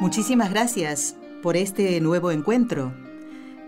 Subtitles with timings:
[0.00, 2.94] Muchísimas gracias por este nuevo encuentro.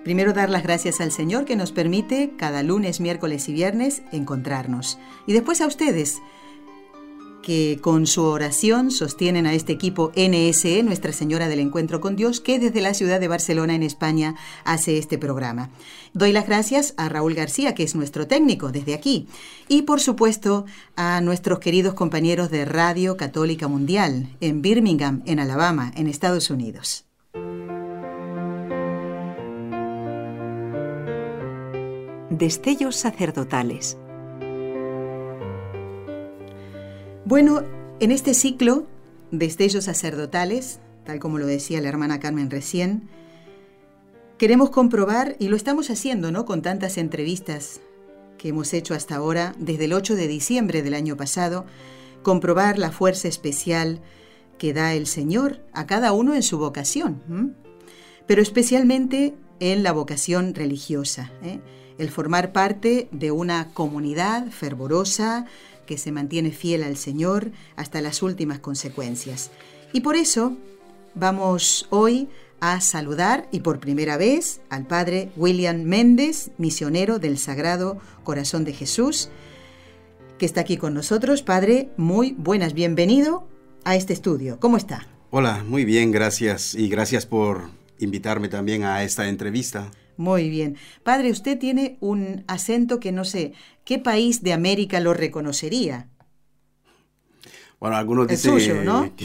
[0.02, 4.98] Primero dar las gracias al Señor que nos permite cada lunes, miércoles y viernes encontrarnos.
[5.26, 6.22] Y después a ustedes
[7.42, 12.40] que con su oración sostienen a este equipo NSE, Nuestra Señora del Encuentro con Dios,
[12.40, 15.70] que desde la ciudad de Barcelona, en España, hace este programa.
[16.14, 19.26] Doy las gracias a Raúl García, que es nuestro técnico desde aquí,
[19.68, 20.64] y por supuesto
[20.96, 27.04] a nuestros queridos compañeros de Radio Católica Mundial en Birmingham, en Alabama, en Estados Unidos.
[32.30, 33.98] Destellos sacerdotales
[37.24, 37.62] Bueno,
[38.00, 38.88] en este ciclo
[39.30, 43.08] de estellos sacerdotales, tal como lo decía la hermana Carmen recién,
[44.38, 46.44] queremos comprobar, y lo estamos haciendo, ¿no?
[46.44, 47.80] Con tantas entrevistas
[48.38, 51.64] que hemos hecho hasta ahora, desde el 8 de diciembre del año pasado,
[52.24, 54.00] comprobar la fuerza especial
[54.58, 57.54] que da el Señor a cada uno en su vocación,
[58.26, 61.60] pero especialmente en la vocación religiosa, ¿eh?
[61.98, 65.46] El formar parte de una comunidad fervorosa,
[65.86, 69.50] que se mantiene fiel al Señor hasta las últimas consecuencias.
[69.92, 70.56] Y por eso
[71.14, 72.28] vamos hoy
[72.60, 78.72] a saludar y por primera vez al Padre William Méndez, misionero del Sagrado Corazón de
[78.72, 79.30] Jesús,
[80.38, 81.42] que está aquí con nosotros.
[81.42, 83.48] Padre, muy buenas, bienvenido
[83.84, 84.60] a este estudio.
[84.60, 85.08] ¿Cómo está?
[85.30, 87.62] Hola, muy bien, gracias y gracias por
[87.98, 89.90] invitarme también a esta entrevista.
[90.16, 90.76] Muy bien.
[91.02, 96.08] Padre, usted tiene un acento que no sé, ¿qué país de América lo reconocería?
[97.82, 98.56] Bueno, algunos dicen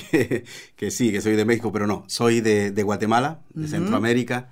[0.76, 4.50] que, sí, que soy de México, pero no, soy de, Guatemala, de Centroamérica,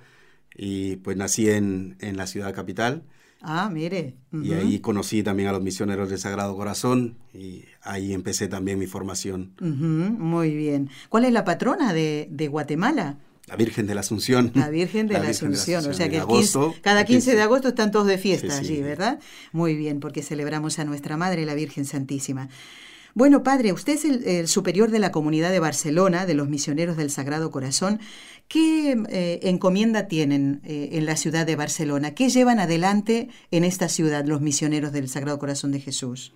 [0.54, 3.02] y pues nací en, la ciudad capital.
[3.42, 4.14] Ah, mire.
[4.32, 8.86] Y ahí conocí también a los misioneros del Sagrado Corazón y ahí empecé también mi
[8.86, 9.54] formación.
[9.60, 10.88] Muy bien.
[11.08, 13.18] ¿Cuál es la patrona de, de Guatemala?
[13.46, 14.50] La Virgen de la Asunción.
[14.54, 15.86] La Virgen de, la, Asunción.
[15.86, 16.20] O sea que
[16.82, 19.20] cada 15 de agosto están todos de fiesta allí, ¿verdad?
[19.52, 22.48] Muy bien, porque celebramos a nuestra Madre, la Virgen Santísima.
[23.14, 27.10] Bueno, padre, usted es el, superior de la comunidad de Barcelona, de los misioneros del
[27.10, 27.98] Sagrado Corazón.
[28.48, 32.14] ¿Qué eh, encomienda tienen eh, en la ciudad de Barcelona?
[32.14, 36.34] ¿Qué llevan adelante en esta ciudad los misioneros del Sagrado Corazón de Jesús?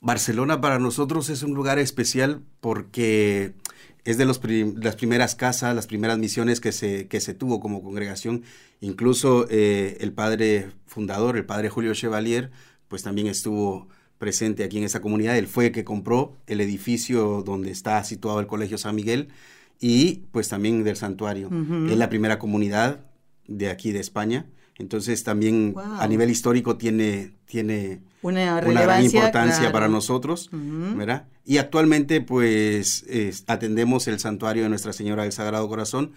[0.00, 3.54] Barcelona para nosotros es un lugar especial porque
[4.06, 4.40] es de los
[4.76, 8.44] las primeras casas, las primeras misiones que se, que se tuvo como congregación.
[8.80, 12.50] Incluso eh, el padre fundador, el padre Julio Chevalier,
[12.88, 15.36] pues también estuvo presente aquí en esa comunidad.
[15.36, 19.28] Él fue el que compró el edificio donde está situado el Colegio San Miguel
[19.80, 21.50] y pues también del santuario.
[21.90, 23.00] Es la primera comunidad
[23.48, 24.46] de aquí de España.
[24.78, 31.26] Entonces también a nivel histórico tiene, tiene una, gran importancia para nosotros, ¿verdad?
[31.44, 33.04] Y actualmente pues
[33.46, 36.12] atendemos el santuario de Nuestra Señora del Sagrado Corazón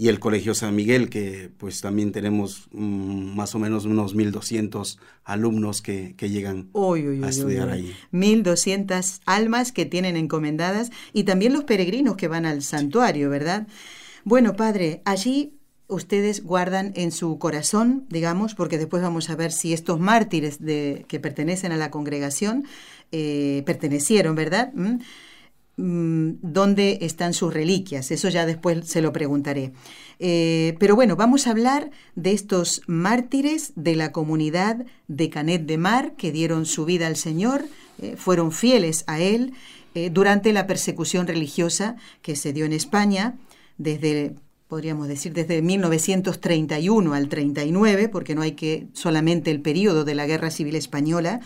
[0.00, 4.96] y el Colegio San Miguel, que pues también tenemos mm, más o menos unos 1.200
[5.24, 7.92] alumnos que, llegan a estudiar ahí.
[8.12, 13.66] 1.200 almas que tienen encomendadas y también los peregrinos que van al santuario, ¿verdad?
[14.22, 15.57] Bueno, padre, allí
[15.88, 21.06] ustedes guardan en su corazón, digamos, porque después vamos a ver si estos mártires de,
[21.08, 22.66] que pertenecen a la congregación
[23.10, 24.70] eh, pertenecieron, ¿verdad?
[24.74, 24.98] ¿Mm?
[25.76, 26.38] ¿Mm?
[26.42, 28.10] ¿Dónde están sus reliquias?
[28.10, 29.72] Eso ya después se lo preguntaré.
[30.18, 35.78] Eh, pero bueno, vamos a hablar de estos mártires de la comunidad de Canet de
[35.78, 37.64] Mar que dieron su vida al Señor,
[38.02, 39.54] eh, fueron fieles a Él
[40.12, 43.36] durante la persecución religiosa que se dio en España
[43.78, 44.36] desde
[44.68, 50.26] podríamos decir desde 1931 al 39, porque no hay que solamente el periodo de la
[50.26, 51.40] Guerra Civil Española,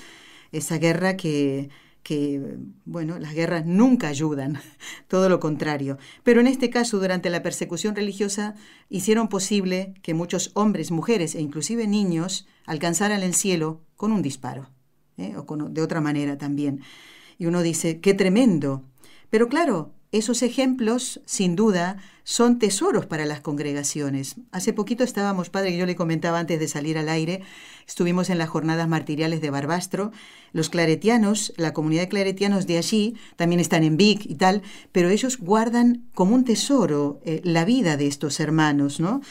[0.51, 1.71] esa guerra que,
[2.03, 4.61] que, bueno, las guerras nunca ayudan,
[5.09, 5.99] todo lo contrario.
[6.25, 8.55] Pero en este caso, durante la persecución religiosa,
[8.91, 14.69] hicieron posible que muchos hombres, mujeres e inclusive niños alcanzaran el cielo con un disparo,
[15.17, 15.35] ¿eh?
[15.37, 16.81] o de otra manera también.
[17.39, 18.83] Y uno dice, qué tremendo.
[19.31, 24.37] Pero claro, esos ejemplos, sin duda, son tesoros para las congregaciones.
[24.53, 27.43] Hace poquito estábamos, padre, yo le comentaba antes de salir al aire,
[27.87, 30.13] estuvimos en las jornadas martiriales de Barbastro.
[30.53, 34.63] Los claretianos, la comunidad de claretianos de allí, también están en Vic y tal,
[34.93, 39.23] pero ellos guardan como un tesoro eh, la vida de estos hermanos, ¿no?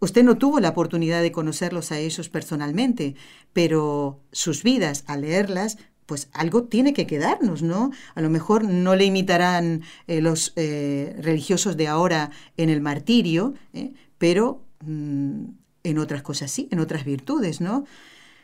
[0.00, 3.16] Usted no tuvo la oportunidad de conocerlos a ellos personalmente,
[3.52, 5.76] pero sus vidas, al leerlas,
[6.08, 7.92] pues algo tiene que quedarnos, ¿no?
[8.14, 13.52] A lo mejor no le imitarán eh, los eh, religiosos de ahora en el martirio,
[13.74, 13.92] ¿eh?
[14.16, 15.44] pero mm,
[15.84, 17.84] en otras cosas sí, en otras virtudes, ¿no?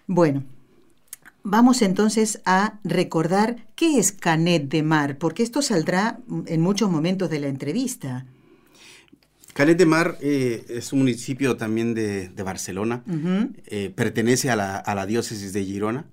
[0.07, 0.45] Bueno,
[1.43, 7.31] vamos entonces a recordar qué es Canet de Mar, porque esto saldrá en muchos momentos
[7.31, 8.27] de la entrevista.
[9.55, 13.05] Canet de Mar es un municipio también de, Barcelona,
[13.95, 16.05] pertenece a la, a la diócesis de Girona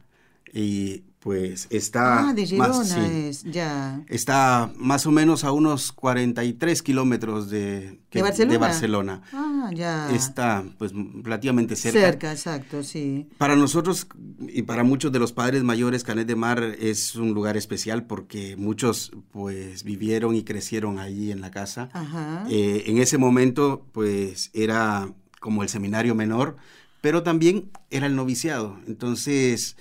[0.53, 2.29] y pues está...
[2.29, 4.03] Ah, de Girona más, es, ya.
[4.07, 8.51] Está más o menos a unos 43 kilómetros de, ¿De, Barcelona?
[8.51, 9.21] de Barcelona.
[9.31, 10.09] Ah, ya.
[10.11, 11.99] Está pues relativamente cerca.
[11.99, 13.29] Cerca, exacto, sí.
[13.37, 14.07] Para nosotros
[14.47, 18.55] y para muchos de los padres mayores, Canet de Mar es un lugar especial porque
[18.57, 21.89] muchos pues vivieron y crecieron allí en la casa.
[21.93, 22.45] Ajá.
[22.49, 26.57] Eh, en ese momento pues era como el seminario menor,
[26.99, 28.79] pero también era el noviciado.
[28.87, 29.77] Entonces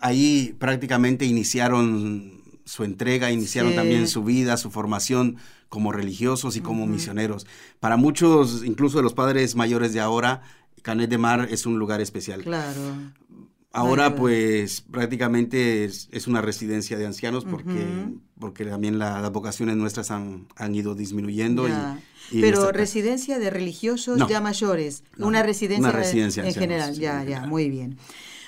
[0.00, 5.36] ahí prácticamente iniciaron su entrega, iniciaron también su vida, su formación
[5.68, 7.46] como religiosos y como misioneros.
[7.80, 10.42] Para muchos, incluso de los padres mayores de ahora,
[10.82, 12.42] Canet de Mar es un lugar especial.
[12.42, 12.80] Claro.
[13.72, 17.86] Ahora, pues, prácticamente es, una residencia de ancianos porque,
[18.38, 21.68] porque también las vocaciones nuestras han, han ido disminuyendo.
[22.30, 27.98] Y, Pero residencia de religiosos ya mayores, una residencia, en general, ya, ya, muy bien.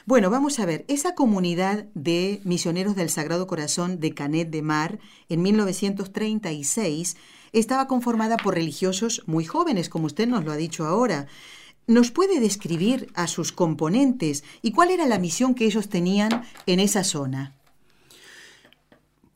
[0.07, 4.99] Bueno, vamos a ver, esa comunidad de misioneros del Sagrado Corazón de Canet de Mar
[5.29, 7.17] en 1936
[7.53, 11.27] estaba conformada por religiosos muy jóvenes, como usted nos lo ha dicho ahora.
[11.87, 16.81] ¿Nos puede describir a sus componentes y cuál era la misión que ellos tenían en
[16.81, 17.55] esa zona?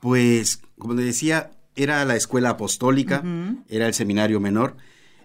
[0.00, 3.22] Pues, como le decía, era la escuela apostólica,
[3.68, 4.76] era el seminario menor.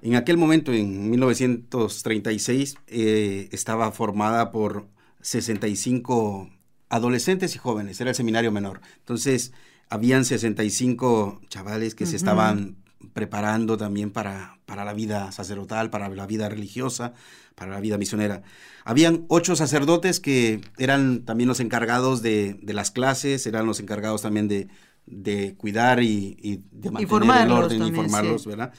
[0.02, 4.88] En aquel momento, en 1936, eh, estaba formada por
[5.22, 6.50] 65
[6.90, 8.82] adolescentes y jóvenes, era el seminario menor.
[8.98, 9.54] Entonces,
[9.90, 12.78] habían 65 chavales que se estaban
[13.14, 17.14] preparando también para, para la vida sacerdotal, para la vida religiosa,
[17.56, 18.44] para la vida misionera.
[18.86, 24.48] Habían ocho sacerdotes que eran también los encargados de, las clases, eran los encargados también
[24.48, 28.74] de, cuidar y, de mantener el orden y formarlos, ¿verdad?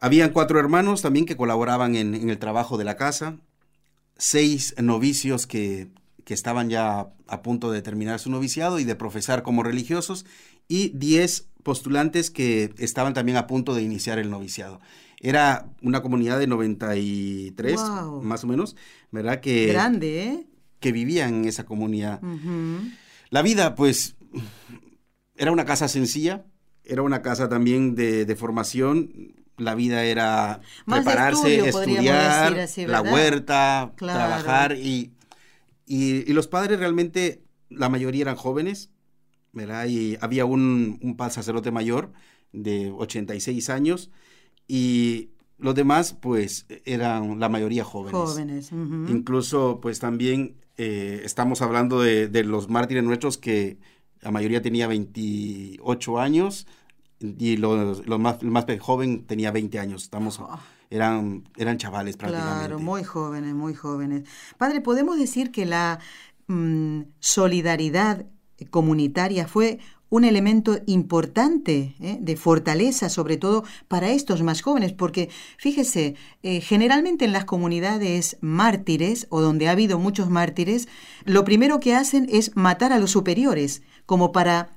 [0.00, 3.38] Habían cuatro hermanos también que colaboraban en, en, el trabajo de la casa,
[4.16, 5.88] seis novicios que,
[6.26, 10.24] estaban ya a punto de terminar su noviciado y de profesar como religiosos,
[10.68, 14.80] y diez postulantes que estaban también a punto de iniciar el noviciado.
[15.20, 17.80] Era una comunidad de 93,
[18.22, 18.76] más o menos,
[19.10, 19.40] ¿verdad?
[19.40, 20.46] Que, Grande, ¿eh?
[20.80, 22.20] Que vivían en esa comunidad.
[23.30, 24.16] La vida, pues,
[25.36, 26.44] era una casa sencilla,
[26.84, 34.76] era una casa también de, de formación la vida era prepararse, estudiar, la huerta, trabajar
[34.76, 35.12] y,
[35.86, 38.90] y, los padres realmente, la mayoría eran jóvenes,
[39.52, 39.86] ¿verdad?
[39.86, 42.12] Y había un, un sacerdote mayor
[42.52, 44.10] de 86 años
[44.66, 48.20] y los demás pues eran la mayoría jóvenes.
[48.20, 48.72] Jóvenes.
[48.72, 53.78] Incluso pues también eh, estamos hablando de, de los mártires nuestros que
[54.20, 56.66] la mayoría tenía 28 años,
[57.38, 60.02] y los, más, más joven tenía 20 años.
[60.02, 60.60] Estamos, ah.
[60.90, 62.58] eran, eran chavales prácticamente.
[62.58, 64.24] Claro, muy jóvenes, muy jóvenes.
[64.58, 65.98] Padre, ¿podemos decir que la
[66.48, 68.26] mm, solidaridad
[68.70, 69.78] comunitaria fue
[70.14, 72.18] un elemento importante ¿eh?
[72.20, 76.14] de fortaleza, sobre todo para estos más jóvenes, porque fíjese,
[76.44, 80.86] eh, generalmente en las comunidades mártires o donde ha habido muchos mártires,
[81.24, 84.70] lo primero que hacen es matar a los superiores, como para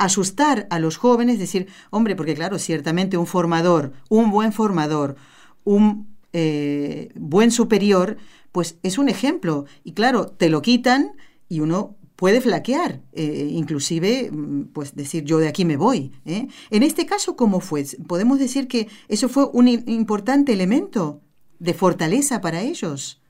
[0.00, 5.16] asustar a los jóvenes, decir, hombre, porque claro, ciertamente un formador, un buen formador,
[5.64, 8.16] un eh, buen superior,
[8.50, 9.66] pues es un ejemplo.
[9.84, 11.12] Y claro, te lo quitan
[11.50, 16.12] y uno puede flaquear, eh, inclusive, mm, pues decir, yo de aquí me voy.
[16.24, 16.48] ¿eh?
[16.70, 17.84] En este caso, ¿cómo fue?
[18.06, 21.20] Podemos decir que eso fue un importante elemento
[21.58, 23.20] de fortaleza para ellos.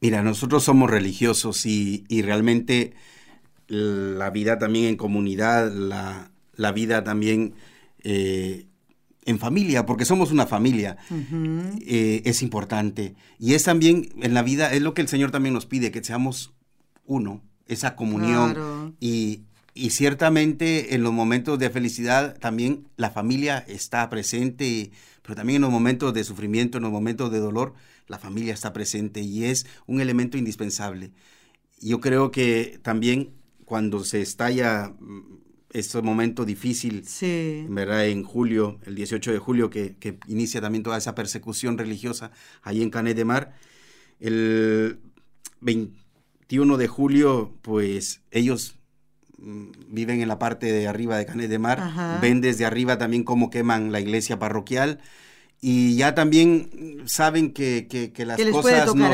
[0.00, 2.94] Mira, nosotros somos religiosos y, y realmente
[3.68, 7.54] la vida también en comunidad, la, la vida también
[8.02, 8.66] eh,
[9.24, 10.96] en familia, porque somos una familia,
[11.84, 13.16] eh, es importante.
[13.38, 16.02] Y es también en la vida, es lo que el Señor también nos pide, que
[16.02, 16.54] seamos
[17.04, 18.96] uno, esa comunión.
[19.00, 19.42] Y,
[19.74, 24.92] y ciertamente en los momentos de felicidad también la familia está presente,
[25.22, 27.74] pero también en los momentos de sufrimiento, en los momentos de dolor,
[28.06, 31.10] la familia está presente y es un elemento indispensable.
[31.80, 33.30] Yo creo que también
[33.66, 35.40] cuando se estalla mm,
[35.72, 37.04] este momento difícil,
[37.68, 38.06] ¿verdad?
[38.06, 42.30] En julio, el 18 de julio, que, que, inicia también toda esa persecución religiosa
[42.62, 43.54] ahí en Canet de Mar,
[44.20, 45.00] el
[45.60, 48.78] 21 de julio, pues ellos
[49.36, 53.24] mm, viven en la parte de arriba de Canet de Mar, ven desde arriba también
[53.24, 55.00] cómo queman la iglesia parroquial
[55.60, 59.08] y ya también saben que, que, las cosas no,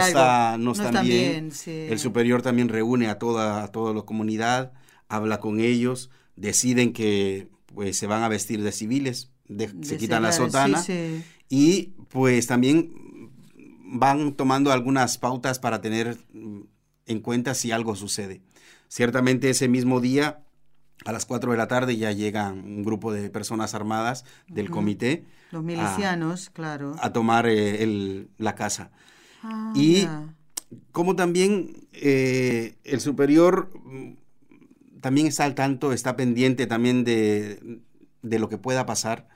[0.58, 1.50] no, están, bien.
[1.66, 4.72] El superior también reúne a toda, a toda la comunidad,
[5.08, 9.30] habla con ellos, deciden que pues se van a vestir de civiles,
[9.82, 10.84] se quitan la sotana
[11.48, 12.92] y pues también
[13.84, 16.18] van tomando algunas pautas para tener
[17.06, 18.42] en cuenta si algo sucede.
[18.88, 20.42] Ciertamente ese mismo día,
[21.04, 25.24] a las 4 de la tarde, ya llega un grupo de personas armadas del comité.
[25.52, 26.96] Los milicianos, claro.
[27.00, 28.90] A tomar eh, la casa.
[29.42, 30.08] Ah, y
[30.90, 34.14] como también eh, el superior mm,
[35.00, 37.80] también está al tanto, está pendiente también de,
[38.22, 39.28] de lo que pueda pasar,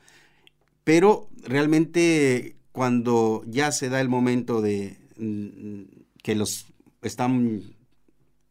[0.83, 5.83] pero realmente cuando ya se da el momento de mm,
[6.23, 6.65] que los
[7.01, 7.61] están,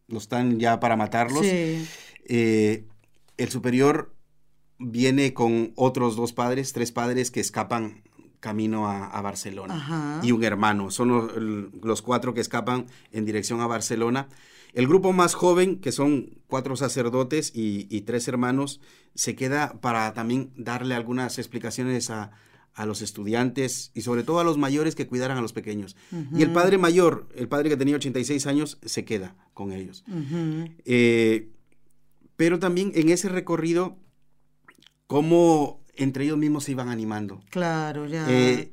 [0.08, 2.84] los están ya para matarlos, eh,
[3.36, 4.15] el superior
[4.78, 8.02] viene con otros dos padres, tres padres que escapan
[8.40, 10.90] camino a, Barcelona y un hermano.
[10.90, 14.28] Son los, cuatro que escapan en dirección a Barcelona.
[14.72, 18.80] El grupo más joven, que son cuatro sacerdotes y, y tres hermanos,
[19.14, 22.32] se queda para también darle algunas explicaciones a,
[22.76, 25.96] a los estudiantes y sobre todo a los mayores que cuidaran a los pequeños.
[26.34, 30.04] Y el padre mayor, el padre que tenía 86 años, se queda con ellos.
[30.84, 31.48] Eh,
[32.36, 33.96] pero también en ese recorrido,
[35.06, 37.40] cómo entre ellos mismos se iban animando.
[37.50, 38.26] Claro, ya.
[38.28, 38.72] Eh,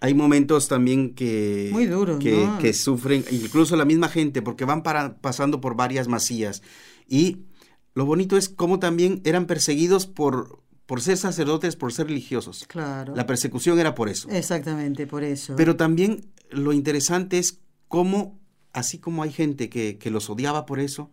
[0.00, 4.82] hay momentos también que, Muy duros, que, que, sufren, incluso la misma gente, porque van
[4.82, 6.62] para, pasando por varias masías.
[7.08, 7.46] Y
[7.94, 12.66] lo bonito es cómo también eran perseguidos por, por ser sacerdotes, por ser religiosos.
[12.68, 13.14] Claro.
[13.14, 14.28] La persecución era por eso.
[14.30, 15.54] Exactamente, por eso.
[15.56, 18.38] Pero también lo interesante es cómo,
[18.72, 21.10] así como hay gente que, que los odiaba por eso,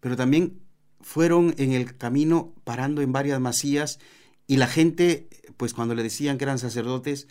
[0.00, 0.60] pero también
[1.00, 3.98] fueron en el camino parando en varias masías
[4.46, 7.28] y la gente, pues cuando le decían que eran sacerdotes,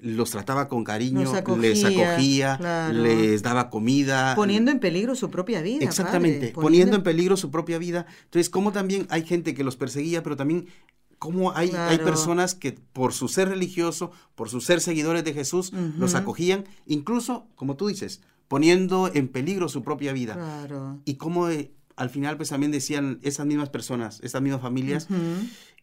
[0.00, 4.34] los trataba con cariño, les acogía, les daba comida.
[4.36, 5.84] Poniendo en peligro su propia vida.
[5.84, 6.96] Exactamente, poniendo...
[6.96, 8.06] en peligro su propia vida.
[8.24, 10.66] Entonces, como también hay gente que los perseguía, pero también
[11.18, 15.72] cómo hay, hay personas que por su ser religioso, por su ser seguidores de Jesús,
[15.72, 20.66] los acogían, incluso, como tú dices, poniendo en peligro su propia vida.
[21.04, 25.08] Y cómo eh, al final pues también decían esas mismas personas, esas mismas familias,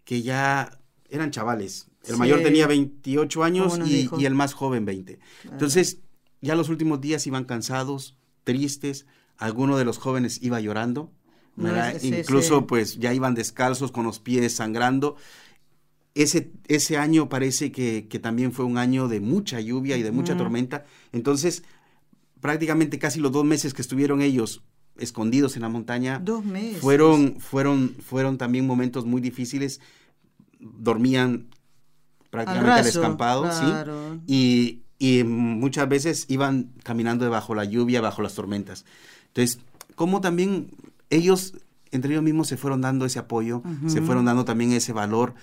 [0.04, 0.80] que ya
[1.10, 1.88] eran chavales.
[2.08, 5.20] El mayor tenía 28 años y, y, el más joven 20.
[5.52, 6.00] Entonces,
[6.42, 9.06] ya los últimos días iban cansados, tristes,
[9.38, 11.12] alguno de los jóvenes iba llorando
[12.02, 15.16] Incluso pues ya iban descalzos con los pies sangrando.
[16.14, 20.38] Ese, ese año parece que, también fue un año de mucha lluvia y de mucha
[20.38, 20.86] tormenta.
[21.12, 21.64] Entonces,
[22.42, 24.64] prácticamente casi los dos meses que estuvieron ellos
[24.98, 26.22] escondidos en la montaña,
[26.80, 29.82] Fueron, fueron, fueron también momentos muy difíciles.
[30.60, 31.48] Dormían
[32.30, 34.82] prácticamente al, escampado, ¿sí?
[35.00, 38.86] Y, muchas veces iban caminando debajo la lluvia, bajo las tormentas.
[39.28, 39.60] Entonces,
[39.96, 40.72] como también
[41.10, 41.54] ellos
[41.96, 45.34] entre ellos mismos se fueron dando ese apoyo, se fueron dando también ese valor,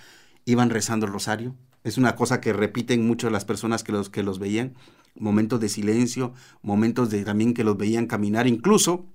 [0.45, 1.55] iban rezando el rosario.
[1.83, 4.73] Es una cosa que repiten mucho las personas que los, que los veían,
[5.15, 9.05] momentos de silencio, momentos de también que los veían caminar, incluso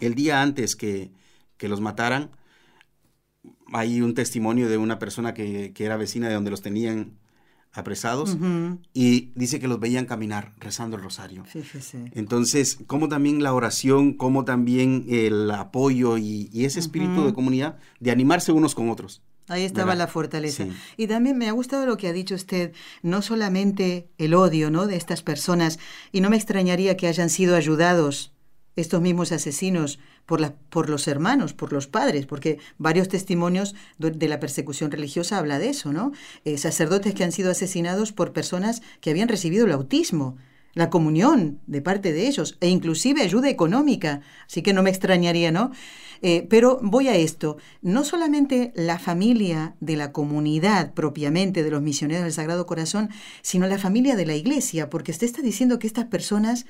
[0.00, 1.12] el día antes que,
[1.56, 2.30] que los mataran,
[3.72, 7.18] hay un testimonio de una persona que, que, era vecina de donde los tenían
[7.72, 8.36] apresados
[8.92, 11.44] y dice que los veían caminar rezando el rosario.
[12.12, 18.10] Entonces, como también la oración, como también el apoyo y, ese espíritu de comunidad, de
[18.10, 19.22] animarse unos con otros.
[19.48, 20.66] Ahí estaba la fortaleza.
[20.96, 22.72] Y también me ha gustado lo que ha dicho usted,
[23.02, 24.86] no solamente el odio ¿no?
[24.86, 25.78] de estas personas,
[26.12, 28.32] y no me extrañaría que hayan sido ayudados
[28.76, 34.40] estos mismos asesinos por, por los hermanos, por los padres, porque varios testimonios de la
[34.40, 36.12] persecución religiosa habla de eso, ¿no?
[36.44, 40.36] Eh, sacerdotes que han sido asesinados por personas que habían recibido el autismo,
[40.74, 45.50] la comunión de parte de ellos, e inclusive ayuda económica, así que no me extrañaría,
[45.52, 45.70] ¿no?
[46.22, 51.82] Eh, pero voy a esto, no solamente la familia de la comunidad propiamente de los
[51.82, 53.10] misioneros del Sagrado Corazón,
[53.42, 56.64] sino la familia de la iglesia, porque usted está diciendo que estas personas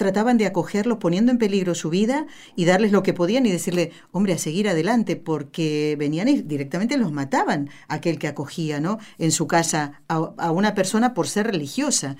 [0.00, 2.26] trataban de acogerlos poniendo en peligro su vida
[2.56, 6.96] y darles lo que podían y decirle, hombre, a seguir adelante, porque venían y directamente
[6.96, 8.96] los mataban, aquel que acogía, ¿no?
[9.18, 12.16] En su casa a, a una persona por ser religiosa.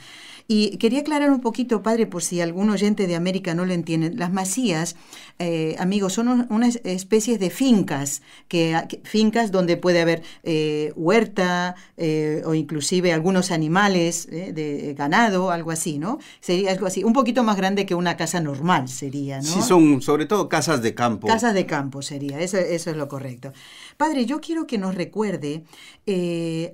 [0.53, 4.11] Y quería aclarar un poquito, padre, por si algún oyente de América no lo entiende.
[4.13, 4.97] Las masías,
[5.39, 12.43] eh, amigos, son unas especies de fincas, que, fincas donde puede haber eh, huerta eh,
[12.45, 16.19] o inclusive algunos animales de ganado, algo así, ¿no?
[16.41, 19.45] Sería algo así, un poquito más grande que una casa normal sería, ¿no?
[19.45, 21.29] Sí, son sobre todo casas de campo.
[21.29, 23.53] Casas de campo sería, eso, eso es lo correcto.
[23.97, 25.63] Padre, yo quiero que nos recuerde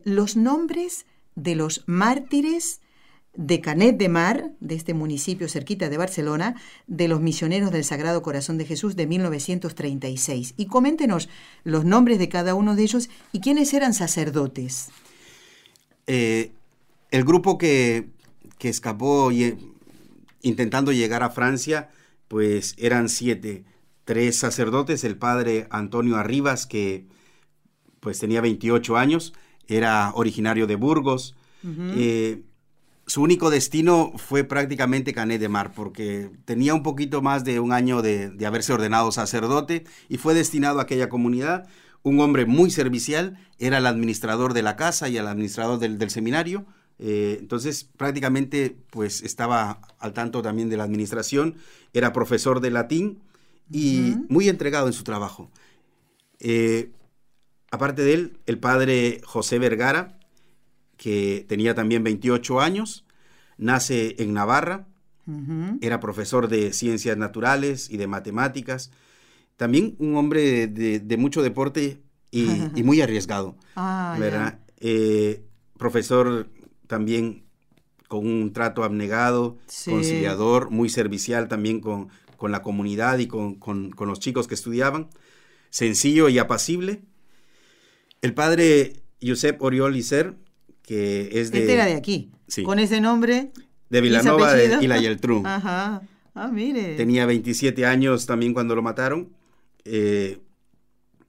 [0.04, 1.04] los nombres
[1.34, 2.80] de los mártires
[3.36, 8.22] de Canet de Mar, de este municipio cerquita de Barcelona, de los misioneros del Sagrado
[8.22, 10.54] Corazón de Jesús de 1936.
[10.56, 11.28] Y coméntenos
[11.64, 14.88] los nombres de cada uno de ellos y quiénes eran sacerdotes.
[16.06, 16.52] Eh,
[17.10, 18.08] el grupo que,
[18.60, 19.30] escapó
[20.42, 21.88] intentando llegar a Francia,
[22.26, 23.64] pues eran siete.
[24.04, 27.06] Tres sacerdotes, el padre Antonio Arribas, que
[28.00, 29.34] pues tenía 28 años,
[29.68, 31.36] era originario de Burgos
[33.06, 37.72] su único destino fue prácticamente Canet de Mar, porque tenía un poquito más de un
[37.72, 41.68] año de, haberse ordenado sacerdote y fue destinado a aquella comunidad.
[42.02, 46.66] Un hombre muy servicial, era el administrador de la casa y el administrador del, seminario.
[46.98, 51.56] Eh, entonces, prácticamente, pues estaba al tanto también de la administración,
[51.92, 53.20] era profesor de latín
[53.70, 55.50] y muy entregado en su trabajo.
[56.40, 56.90] Eh,
[57.70, 60.18] aparte de él, el padre José Vergara,
[60.96, 63.04] que tenía también 28 años,
[63.58, 64.86] nace en Navarra,
[65.80, 68.92] era profesor de ciencias naturales y de matemáticas,
[69.56, 72.00] también un hombre de, mucho deporte
[72.30, 72.46] y,
[72.84, 74.60] muy arriesgado, ah, ¿verdad?
[74.78, 75.42] Eh,
[75.78, 76.48] profesor
[76.86, 77.44] también
[78.08, 83.92] con un trato abnegado, conciliador, muy servicial también con, con la comunidad y con, con,
[83.98, 85.08] los chicos que estudiaban,
[85.70, 87.02] sencillo y apacible.
[88.22, 90.36] El padre Josep Oriol Iser
[90.86, 91.58] que es de...
[91.58, 92.30] Este era de aquí,
[92.64, 93.50] con ese nombre.
[93.90, 95.42] De Villanova de Ila Yeltrú.
[95.44, 96.02] Ajá.
[96.34, 96.96] Ah, mire.
[96.96, 99.30] Tenía 27 años también cuando lo mataron.
[99.84, 100.38] Eh,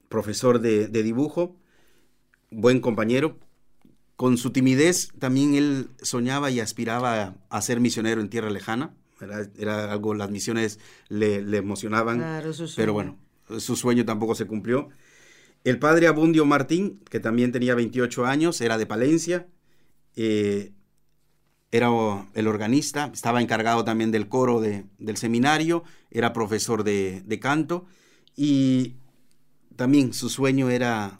[0.09, 1.55] profesor de, dibujo,
[2.51, 3.39] buen compañero.
[4.15, 8.95] Con su timidez también él soñaba y aspiraba a, ser misionero en tierra lejana.
[9.57, 12.17] Era, algo, las misiones le, emocionaban.
[12.17, 13.17] Claro, pero bueno,
[13.59, 14.89] su sueño tampoco se cumplió.
[15.67, 19.47] El padre Abundio Martín, que también tenía 28 años, era de Palencia,
[20.15, 20.71] eh,
[21.73, 21.89] era
[22.35, 27.85] el organista, estaba encargado también del coro del seminario, era profesor de, canto
[28.33, 28.95] y
[29.75, 31.19] también su sueño era,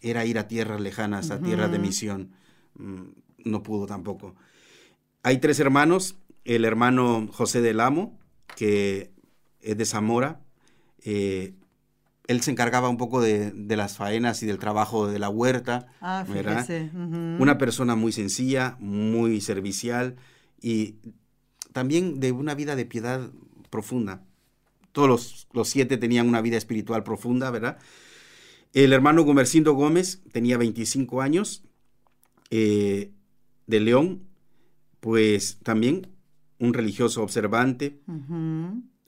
[0.00, 2.30] era ir a tierras lejanas, a tierras de misión.
[2.76, 3.06] Mm,
[3.44, 4.36] no pudo tampoco.
[5.24, 8.20] Hay tres hermanos, el hermano José del Amo,
[8.54, 9.10] que
[9.62, 10.42] es de Zamora,
[11.02, 11.54] eh,
[12.26, 15.88] él se encargaba un poco de, las faenas y del trabajo de la huerta.
[16.00, 16.90] Ah, fíjese.
[16.94, 20.16] Una persona muy sencilla, muy servicial
[20.60, 20.96] y
[21.72, 23.30] también de una vida de piedad
[23.68, 24.24] profunda.
[24.92, 27.78] Todos los, siete tenían una vida espiritual profunda, ¿verdad?
[28.72, 31.64] El hermano Gomercindo Gómez tenía 25 años,
[32.50, 33.12] eh,
[33.66, 34.22] de León,
[35.00, 36.08] pues también
[36.58, 38.00] un religioso observante,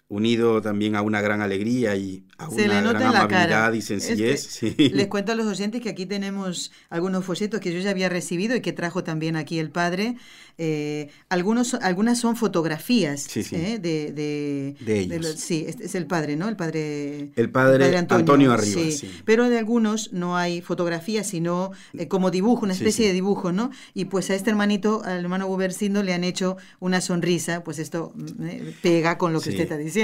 [0.08, 4.62] unido también a una gran alegría y a una gran amabilidad y sencillez.
[4.76, 8.54] Les cuento a los oyentes que aquí tenemos algunos folletos que yo ya había recibido
[8.54, 10.16] y que trajo también aquí el padre.
[10.58, 13.78] Eh, algunos, algunas son fotografías ¿eh?
[13.78, 15.34] de, de, ellos.
[15.38, 16.48] sí, es, el padre, ¿no?
[16.48, 18.82] El padre, el padre, Antonio, Arriba.
[18.90, 19.10] Sí.
[19.24, 23.70] Pero de algunos no hay fotografías, sino eh, como dibujo, una especie de dibujo, ¿no?
[23.92, 28.12] Y pues a este hermanito, al hermano Gubercindo, le han hecho una sonrisa, pues esto
[28.14, 28.46] mm,
[28.82, 29.95] pega con lo que usted está diciendo.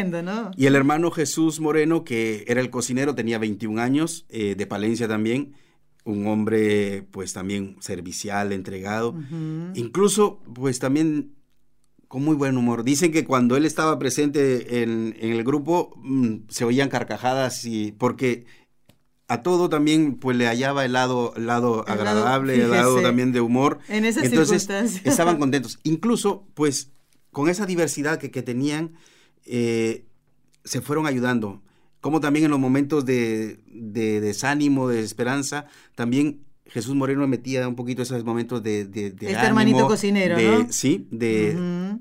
[0.57, 5.09] Y el hermano Jesús Moreno, que era el cocinero, tenía 21 años, eh, de Palencia
[5.09, 5.55] también,
[6.05, 9.14] un hombre pues también servicial, entregado,
[9.74, 11.35] incluso pues también
[12.09, 12.85] con muy buen humor.
[12.85, 18.44] Dicen que cuando él estaba presente en, el grupo mm, se oían carcajadas y porque
[19.28, 23.78] a todo también pues le hallaba el lado, lado agradable, el lado también de humor.
[23.88, 24.68] En esas Entonces,
[25.05, 25.78] Estaban contentos.
[25.85, 26.90] Incluso pues
[27.31, 28.92] con esa diversidad que, que tenían,
[29.46, 30.05] eh,
[30.64, 31.62] se fueron ayudando.
[32.00, 38.02] Como también en los momentos de, desánimo, de esperanza, también Jesús Moreno metía un poquito
[38.02, 40.37] esos momentos de, de, este hermanito cocinero,
[40.70, 41.96] Sí, de,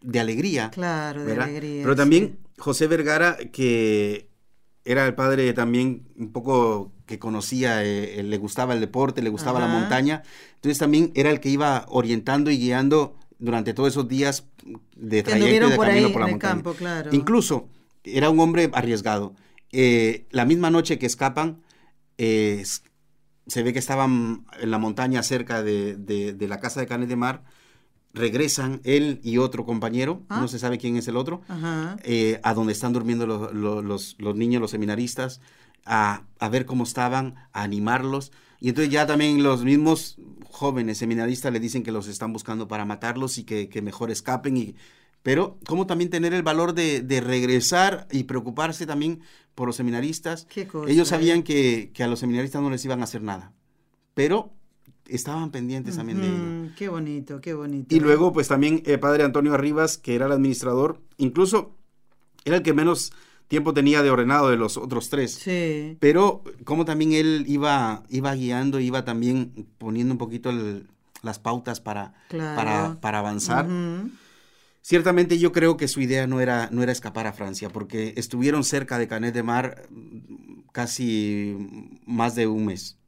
[0.00, 0.70] de alegría.
[0.70, 1.82] Claro, de alegría.
[1.82, 4.28] Pero también José Vergara, que
[4.84, 9.60] era el padre también un poco que conocía, eh, le gustaba el deporte, le gustaba
[9.60, 10.22] la montaña,
[10.54, 14.46] entonces también era el que iba orientando y guiando durante todos esos días
[14.96, 16.52] de trayecto y de por camino ahí por la montaña.
[16.54, 17.10] campo, claro.
[17.12, 17.68] Incluso
[18.04, 19.34] era un hombre arriesgado.
[19.72, 21.60] Eh, la misma noche que escapan,
[22.18, 22.62] eh,
[23.46, 27.08] se ve que estaban en la montaña cerca de, de- de la casa de Canet
[27.08, 27.42] de Mar.
[28.14, 30.38] Regresan él y otro compañero, Ah.
[30.40, 31.40] no se sabe quién es el otro,
[32.04, 35.40] eh, a donde están durmiendo los, los- los- los niños, los seminaristas,
[35.84, 38.32] a, a ver cómo estaban, a animarlos.
[38.60, 40.16] Y entonces ya también los mismos
[40.50, 44.56] jóvenes seminaristas le dicen que los están buscando para matarlos y que, que mejor escapen.
[44.56, 44.76] Y,
[45.22, 49.20] pero cómo también tener el valor de, de regresar y preocuparse también
[49.54, 50.46] por los seminaristas.
[50.46, 51.10] Qué cosa, Ellos ¿eh?
[51.10, 53.52] sabían que, que a los seminaristas no les iban a hacer nada,
[54.14, 54.52] pero
[55.06, 56.74] estaban pendientes también de ello.
[56.76, 57.94] Qué bonito, qué bonito.
[57.94, 61.76] Y luego, pues también el padre Antonio Arribas, que era el administrador, incluso
[62.44, 63.12] era el que menos
[63.48, 65.34] tiempo tenía de ordenado de los otros tres.
[65.34, 65.96] Sí.
[66.00, 70.88] Pero como también él iba, iba guiando, iba también poniendo un poquito el-
[71.22, 72.56] las pautas para, Claro.
[72.56, 73.66] para, para avanzar.
[74.80, 78.64] Ciertamente yo creo que su idea no era, no era escapar a Francia, porque estuvieron
[78.64, 81.56] cerca de Canet de Mar mm, casi
[82.04, 82.98] más de un mes.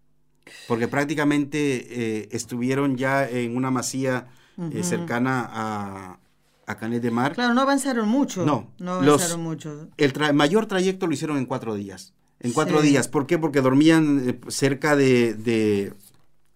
[0.68, 1.86] Porque prácticamente
[2.20, 4.28] eh, estuvieron ya en una masía
[4.70, 6.18] eh, cercana a,
[6.66, 7.34] a Canet de Mar.
[7.34, 8.44] Claro, no avanzaron mucho.
[8.44, 9.88] No, No los- avanzaron mucho.
[9.96, 12.14] El tra- mayor trayecto lo hicieron en cuatro días.
[12.40, 12.88] En cuatro Sí.
[12.88, 13.08] días.
[13.08, 13.38] ¿Por qué?
[13.38, 15.92] Porque dormían eh, cerca de, de-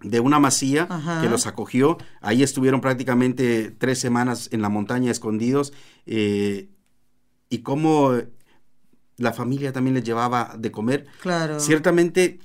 [0.01, 1.21] de una masía Ajá.
[1.23, 1.99] que los acogió.
[2.21, 5.73] Ahí estuvieron prácticamente tres semanas en la montaña escondidos.
[6.07, 6.69] eh,
[7.51, 8.13] y cómo
[9.17, 11.07] la familia también les llevaba de comer.
[11.23, 11.59] Claro.
[11.61, 12.39] Ciertamente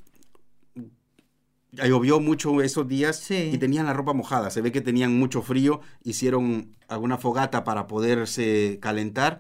[1.74, 3.50] llovió mucho esos días Sí.
[3.54, 4.50] y tenían la ropa mojada.
[4.52, 9.40] Se ve que tenían mucho frío, hicieron alguna fogata para poderse calentar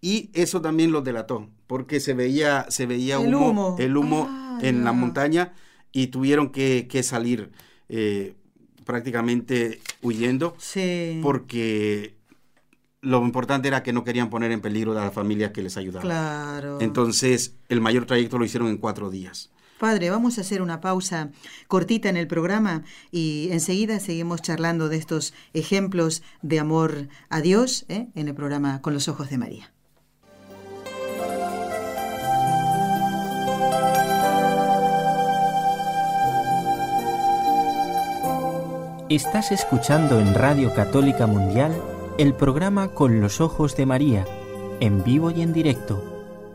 [0.00, 3.76] y eso también los delató, porque se veía, se veía El humo, humo.
[3.78, 4.96] el humo Ah, en la ya.
[4.96, 5.52] montaña
[5.92, 7.50] y tuvieron que, que salir
[7.88, 8.34] eh,
[8.84, 11.20] prácticamente huyendo Sí.
[11.22, 12.14] porque
[13.00, 16.02] lo importante era que no querían poner en peligro a la familia que les ayudaba.
[16.02, 16.78] Claro.
[16.80, 19.50] Entonces, el mayor trayecto lo hicieron en cuatro días.
[19.82, 21.30] Padre, vamos a hacer una pausa
[21.66, 27.84] cortita en el programa y enseguida seguimos charlando de estos ejemplos de amor a Dios
[27.88, 28.06] ¿eh?
[28.14, 29.72] en el programa Con los Ojos de María.
[39.08, 41.76] Estás escuchando en Radio Católica Mundial
[42.18, 44.28] el programa Con los Ojos de María,
[44.78, 46.11] en vivo y en directo,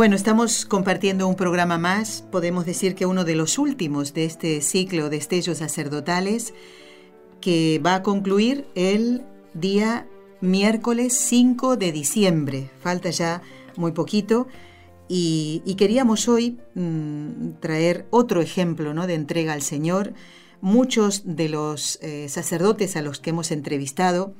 [0.00, 4.62] Bueno, estamos compartiendo un programa más, podemos decir que uno de los últimos de este
[4.62, 6.54] ciclo de estellos sacerdotales,
[7.42, 9.20] que va a concluir el
[9.52, 10.08] día
[10.40, 12.70] miércoles 5 de diciembre.
[12.80, 13.42] Falta ya
[13.76, 14.48] muy poquito.
[15.06, 19.06] Y, queríamos hoy mm, traer otro ejemplo ¿no?
[19.06, 20.14] de entrega al Señor.
[20.62, 24.32] Muchos de los eh, sacerdotes a los que hemos entrevistado,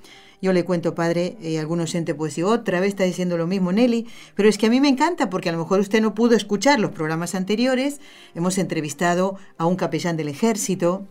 [0.43, 3.73] yo le cuento, padre, eh, algún oyente puede decir, otra vez está diciendo lo mismo
[3.73, 6.35] Nelly, pero es que a mí me encanta porque a lo mejor usted no pudo
[6.37, 8.01] escuchar los programas anteriores.
[8.35, 11.07] Hemos entrevistado a un capellán del ejército,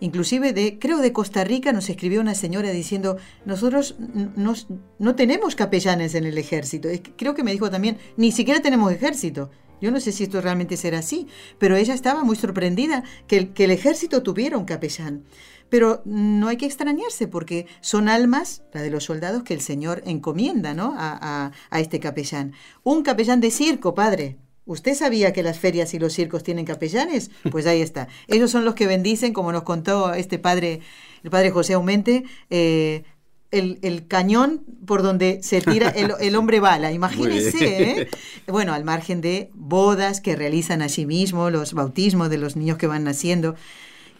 [0.00, 3.96] inclusive de, creo de Costa Rica, nos escribió una señora diciendo, nosotros
[4.36, 4.66] nos-
[4.98, 6.88] no tenemos capellanes en el ejército.
[7.16, 9.50] Creo que me dijo también, ni siquiera tenemos ejército.
[9.80, 11.26] Yo no sé si esto realmente será así,
[11.58, 15.24] pero ella estaba muy sorprendida que el, que el ejército tuviera un capellán.
[15.68, 20.02] Pero no hay que extrañarse porque son almas, la de los soldados, que el Señor
[20.06, 20.94] encomienda ¿no?
[20.96, 22.52] a, a- a este capellán.
[22.84, 24.36] Un capellán de circo, padre.
[24.64, 27.30] ¿Usted sabía que las ferias y los circos tienen capellanes?
[27.52, 28.08] Pues ahí está.
[28.26, 30.80] Ellos son los que bendicen, como nos contó este padre,
[31.22, 33.04] el padre José Aumente, eh,
[33.52, 36.90] el, el cañón por donde se tira el, el hombre bala.
[36.90, 38.08] Imagínense, ¿eh?
[38.48, 42.88] Bueno, al margen de bodas que realizan allí mismo, los bautismos de los niños que
[42.88, 43.54] van naciendo,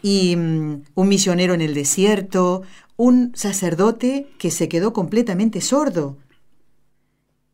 [0.03, 2.63] y mm, un misionero en el desierto,
[2.97, 6.17] un sacerdote que se quedó completamente sordo.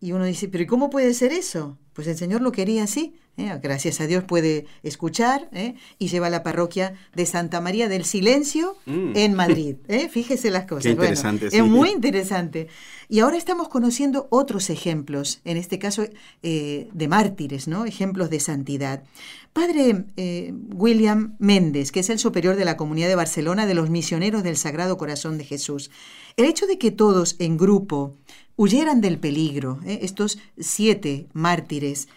[0.00, 1.78] Y uno dice, pero ¿y cómo puede ser eso?
[1.92, 3.58] Pues el Señor lo quería así, ¿eh?
[3.62, 5.74] gracias a Dios puede escuchar ¿eh?
[5.98, 9.12] y lleva a la parroquia de Santa María del Silencio Mm.
[9.16, 9.76] en Madrid.
[9.88, 10.08] ¿eh?
[10.08, 10.84] Fíjese las cosas.
[10.84, 11.56] Qué Bueno, interesante, sí.
[11.58, 12.68] Es muy interesante.
[13.08, 16.04] Y ahora estamos conociendo otros ejemplos, en este caso
[16.42, 17.84] de mártires, ¿no?
[17.84, 19.02] ejemplos de santidad.
[19.52, 20.06] Padre
[20.74, 24.56] William Méndez, que es el superior de la Comunidad de Barcelona de los Misioneros del
[24.56, 25.90] Sagrado Corazón de Jesús,
[26.38, 28.16] el hecho de que todos en grupo
[28.56, 30.00] huyeran del peligro, ¿eh?
[30.02, 32.08] estos siete mártires,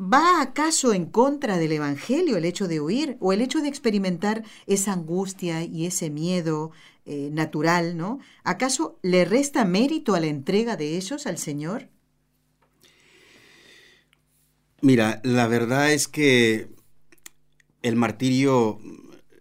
[0.00, 4.44] ¿Va acaso en contra del Evangelio el hecho de huir o el hecho de experimentar
[4.66, 6.70] esa angustia y ese miedo
[7.04, 8.18] eh, natural, ¿no?
[8.42, 11.90] ¿Acaso le resta mérito a la entrega de ellos al Señor?
[14.80, 16.70] Mira, la verdad es que
[17.82, 18.78] el martirio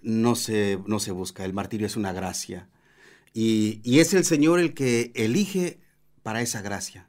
[0.02, 2.68] no se, no se busca, el martirio es una gracia.
[3.34, 5.80] Y, y es el Señor el que elige
[6.30, 7.08] para esa gracia.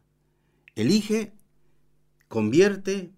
[0.76, 1.35] Elige,
[2.28, 3.11] convierte,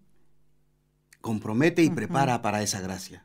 [1.20, 3.24] compromete y prepara para esa gracia.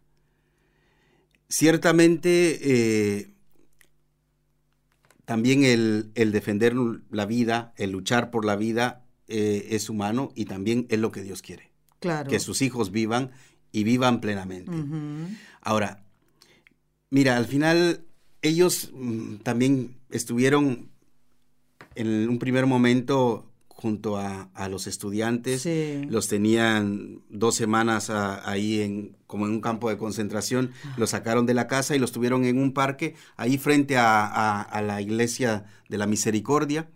[1.50, 3.34] Ciertamente, eh,
[5.26, 6.76] también el, el defender
[7.10, 11.24] la vida, el luchar por la vida eh, es humano y también es lo que
[11.24, 12.30] Dios quiere Claro.
[12.30, 13.32] que sus hijos vivan
[13.72, 14.72] y vivan plenamente.
[15.62, 16.04] Ahora,
[17.10, 18.06] mira, al final
[18.44, 20.92] ellos mm, también estuvieron
[21.98, 26.02] en un primer momento junto a, a los estudiantes, Sí.
[26.10, 31.46] los tenían dos semanas a- ahí en, como en un campo de concentración, los sacaron
[31.46, 35.66] de la casa y los tuvieron en un parque, ahí frente a, a- la iglesia
[35.90, 36.90] de la misericordia,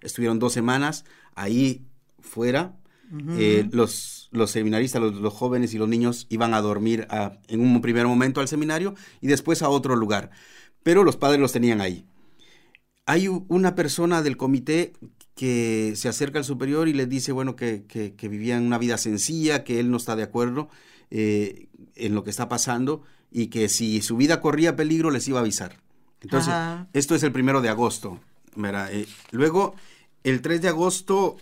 [0.00, 1.82] estuvieron dos semanas ahí
[2.20, 2.76] fuera,
[3.38, 7.60] eh, los, los seminaristas, los, los jóvenes y los niños iban a dormir a- en
[7.60, 10.30] un primer momento al seminario y después a otro lugar.
[10.84, 12.04] Pero los padres los tenían ahí.
[13.10, 14.92] Hay una persona del comité
[15.34, 18.98] que se acerca al superior y les dice, bueno, que, que- que vivían una vida
[18.98, 20.68] sencilla, que él no está de acuerdo
[21.10, 25.38] eh, en lo que está pasando y que si su vida corría peligro les iba
[25.38, 25.76] a avisar.
[26.20, 26.88] Entonces, Ajá.
[26.92, 28.18] esto es el primero de agosto.
[28.62, 29.74] Eh, luego,
[30.22, 31.36] el 3 de agosto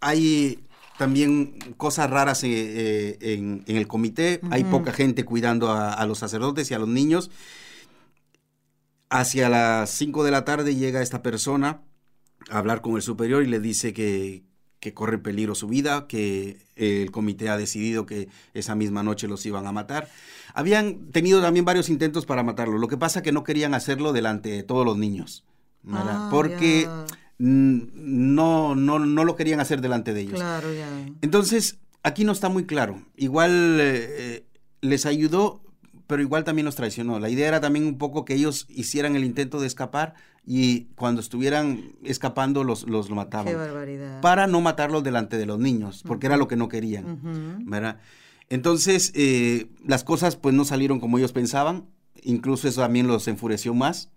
[0.00, 0.58] hay
[0.98, 4.40] también cosas raras eh, en, en el comité.
[4.50, 7.30] Hay poca gente cuidando a, a los sacerdotes y a los niños.
[9.16, 11.80] Hacia las 5 de la tarde llega esta persona
[12.50, 14.44] a hablar con el superior y le dice que,
[14.78, 19.46] que corre peligro su vida, que el comité ha decidido que esa misma noche los
[19.46, 20.08] iban a matar.
[20.52, 22.76] Habían tenido también varios intentos para matarlo.
[22.76, 25.44] Lo que pasa que no querían hacerlo delante de todos los niños.
[25.90, 26.86] Ah, porque
[27.38, 30.34] no, no, no lo querían hacer delante de ellos.
[30.34, 30.68] Claro.
[31.22, 33.02] Entonces, aquí no está muy claro.
[33.16, 34.46] Igual eh, eh,
[34.82, 35.62] les ayudó,
[36.06, 37.18] pero igual también los traicionó.
[37.18, 40.14] La idea era también un poco que ellos hicieran el intento de escapar
[40.46, 43.54] y cuando estuvieran escapando los, los Qué mataban.
[43.54, 44.20] barbaridad.
[44.20, 47.12] Para no matarlos delante de los niños, porque era lo que no querían.
[47.12, 47.70] Ujú.
[47.70, 47.98] ¿verdad?
[48.48, 51.86] Entonces, eh, las cosas pues no salieron como ellos pensaban.
[52.22, 54.10] Incluso eso también los enfureció más.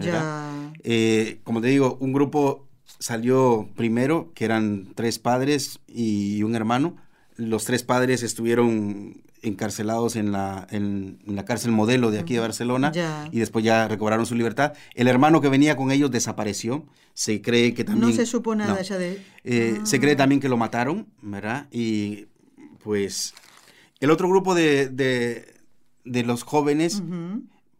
[0.00, 0.72] Ya.
[0.84, 2.68] Eh, como te digo, un grupo
[2.98, 6.96] salió primero, que eran tres padres y un hermano.
[7.36, 12.40] Los tres padres estuvieron encarcelados en la, en, en la cárcel modelo de aquí de
[12.40, 13.28] Barcelona Ya.
[13.32, 14.72] y después ya recobraron su libertad.
[14.94, 16.86] El hermano que venía con ellos desapareció.
[17.14, 18.10] Se cree que también...
[18.10, 18.80] No se supo nada no.
[18.82, 19.20] ya de...
[19.44, 19.86] Eh, Ah.
[19.86, 21.66] Se cree también que lo mataron, ¿verdad?
[21.72, 22.26] Y
[22.82, 23.34] pues
[24.00, 25.54] el otro grupo de, de,
[26.04, 27.02] de los jóvenes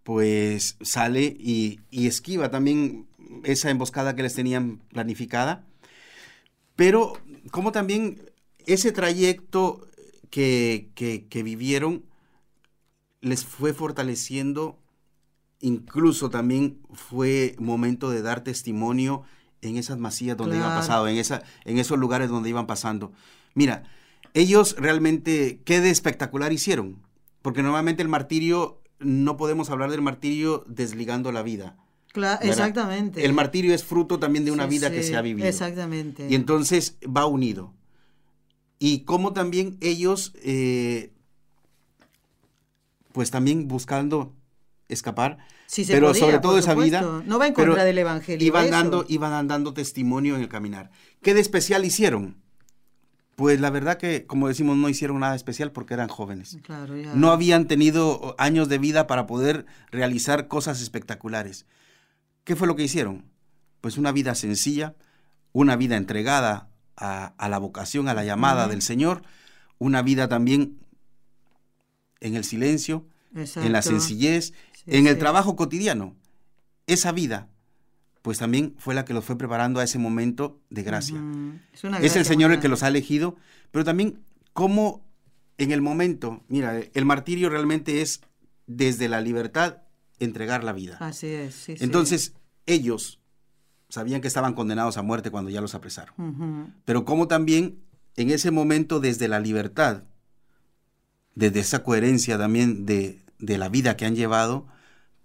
[0.03, 3.07] pues sale y, y esquiva también
[3.45, 5.65] esa emboscada que les tenían planificada.
[6.77, 7.13] Pero
[7.51, 8.31] como también
[8.67, 9.89] ese trayecto
[10.33, 12.05] que, que- que vivieron
[13.21, 14.79] les fue fortaleciendo,
[15.61, 19.23] incluso también fue momento de dar testimonio
[19.61, 20.81] en esas masías donde iban Claro.
[20.81, 23.13] pasando, en, esa, en esos lugares donde iban pasando.
[23.55, 23.85] Mira,
[24.35, 27.01] ellos realmente, ¿qué de espectacular hicieron?
[27.43, 31.77] Porque normalmente el martirio, no podemos hablar del martirio desligando la vida.
[32.13, 32.49] Cla- ¿verdad?
[32.49, 33.25] exactamente.
[33.25, 35.47] El martirio es fruto también de una Sí, vida que se ha vivido.
[35.47, 36.27] Exactamente.
[36.29, 37.73] Y entonces va unido.
[38.85, 41.13] Y como también ellos, eh,
[43.13, 44.35] pues también buscando
[44.89, 47.23] escapar, se pero podía, sobre todo esa vida.
[47.25, 48.45] No va en contra del Evangelio.
[48.45, 48.73] iban eso.
[48.73, 50.91] dando, iban dando testimonio en el caminar.
[51.23, 52.43] ¿Qué de especial hicieron?
[53.37, 56.59] Pues la verdad que, como decimos, no hicieron nada especial porque eran jóvenes.
[56.65, 57.15] Claro, ya.
[57.15, 61.67] No habían tenido años de vida para poder realizar cosas espectaculares.
[62.43, 63.31] ¿Qué fue lo que hicieron?
[63.81, 64.97] Pues una vida sencilla,
[65.53, 69.23] una vida entregada a, a la vocación, a la llamada del Señor,
[69.79, 70.79] una vida también
[72.21, 76.17] en el silencio, en la sencillez, Sí, en el trabajo cotidiano.
[76.87, 77.49] Esa vida,
[78.23, 81.23] pues también fue la que los fue preparando a ese momento de gracia.
[82.01, 83.37] Es, el Señor el que los ha elegido,
[83.71, 84.21] pero también
[84.53, 85.05] cómo
[85.59, 88.23] en el momento, mira, el martirio realmente es
[88.67, 89.79] desde la libertad
[90.19, 90.97] entregar la vida.
[91.01, 91.55] Así es.
[91.55, 91.85] Sí, sí.
[91.85, 92.35] Entonces,
[92.67, 93.21] ellos
[93.93, 96.73] sabían que estaban condenados a muerte cuando ya los apresaron.
[96.87, 97.83] Pero como también
[98.17, 100.05] en ese momento desde la libertad,
[101.35, 104.67] desde esa coherencia también de, de la vida que han llevado,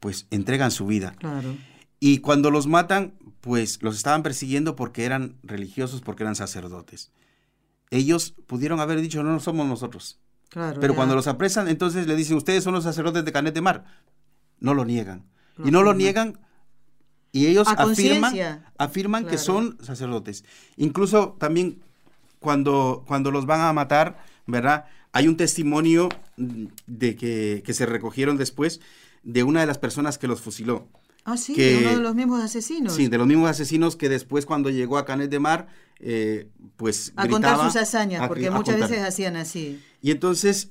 [0.01, 1.15] pues entregan su vida.
[1.17, 1.55] Claro.
[2.01, 7.13] Y cuando los matan, pues los estaban persiguiendo porque eran religiosos, porque eran sacerdotes.
[7.89, 10.19] Ellos pudieron haber dicho, no, no somos nosotros.
[10.49, 10.81] Claro.
[10.81, 10.97] Pero ya.
[10.97, 13.85] cuando los apresan, entonces le dicen, ustedes son los sacerdotes de Canet de Mar.
[14.59, 15.23] No lo niegan.
[15.63, 16.37] Y no lo niegan
[17.37, 18.33] y ellos afirman,
[18.77, 20.43] afirman que son sacerdotes.
[20.77, 21.79] Incluso también
[22.39, 24.85] cuando, cuando los van a matar, ¿verdad?
[25.11, 28.79] Hay un testimonio de que, que se recogieron después
[29.23, 30.87] de una de las personas que los fusiló.
[31.25, 32.93] Ah, sí, que- de uno de los mismos asesinos.
[32.93, 35.67] Sí, de los mismos asesinos que después cuando llegó a Canet de Mar,
[35.99, 36.47] eh,
[36.77, 38.89] pues a contar sus hazañas, a- porque a muchas contar.
[38.89, 39.81] veces hacían así.
[40.01, 40.69] Y entonces,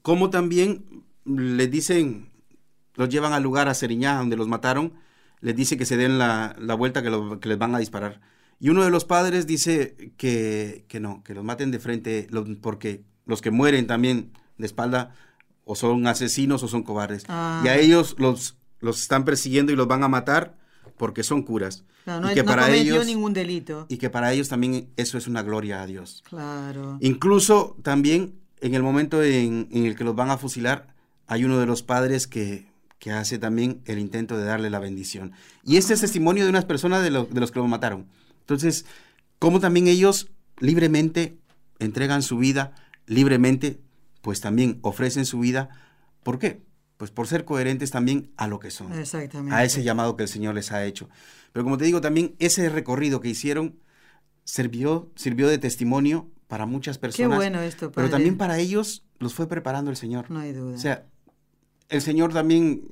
[0.00, 0.84] como también
[1.26, 2.30] les dicen,
[2.94, 4.94] los llevan al lugar a Seriñá, donde los mataron,
[5.40, 8.20] les dice que se den la, la vuelta, que, lo- que les van a disparar.
[8.60, 12.26] Y uno de los padres dice que, que no, que los maten de frente,
[12.60, 15.14] porque los que mueren también de espalda
[15.64, 17.24] o son asesinos o son cobardes.
[17.28, 17.62] Ah.
[17.64, 20.56] Y a ellos los, los están persiguiendo y los van a matar
[20.96, 21.84] porque son curas.
[22.04, 23.86] Claro, no, y que no para cometió ellos ningún delito.
[23.88, 26.24] y que para ellos también eso es una gloria a Dios.
[26.28, 26.96] Claro.
[27.00, 30.94] Incluso también en el momento en, en el que los van a fusilar,
[31.26, 32.66] hay uno de los padres que,
[32.98, 35.32] que hace también el intento de darle la bendición.
[35.64, 38.06] Y este es testimonio de unas personas de, lo- de los que lo mataron.
[38.40, 38.86] Entonces,
[39.38, 41.38] como también ellos libremente
[41.78, 42.74] entregan su vida,
[43.06, 43.80] libremente,
[44.22, 45.68] pues también ofrecen su vida.
[46.24, 46.60] ¿Por qué?
[46.96, 49.54] Pues por ser coherentes también a lo que son Exactamente.
[49.54, 51.08] a ese llamado que el Señor les ha hecho.
[51.52, 53.76] Pero como te digo, también ese recorrido que hicieron
[54.44, 57.36] sirvió, sirvió de testimonio para muchas Qué personas.
[57.36, 58.10] bueno esto, pero padre.
[58.10, 60.30] también para ellos los fue preparando el Señor.
[60.30, 60.74] No hay duda.
[60.74, 61.06] O sea,
[61.88, 62.82] el Señor también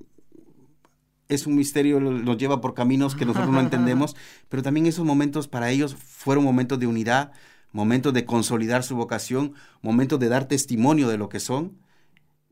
[1.29, 4.15] es un misterio, lo- los lleva por caminos que nosotros no entendemos,
[4.49, 7.33] pero también esos momentos para ellos fueron momentos de unidad,
[7.73, 11.79] momentos de consolidar su vocación, momentos de dar testimonio de lo que son.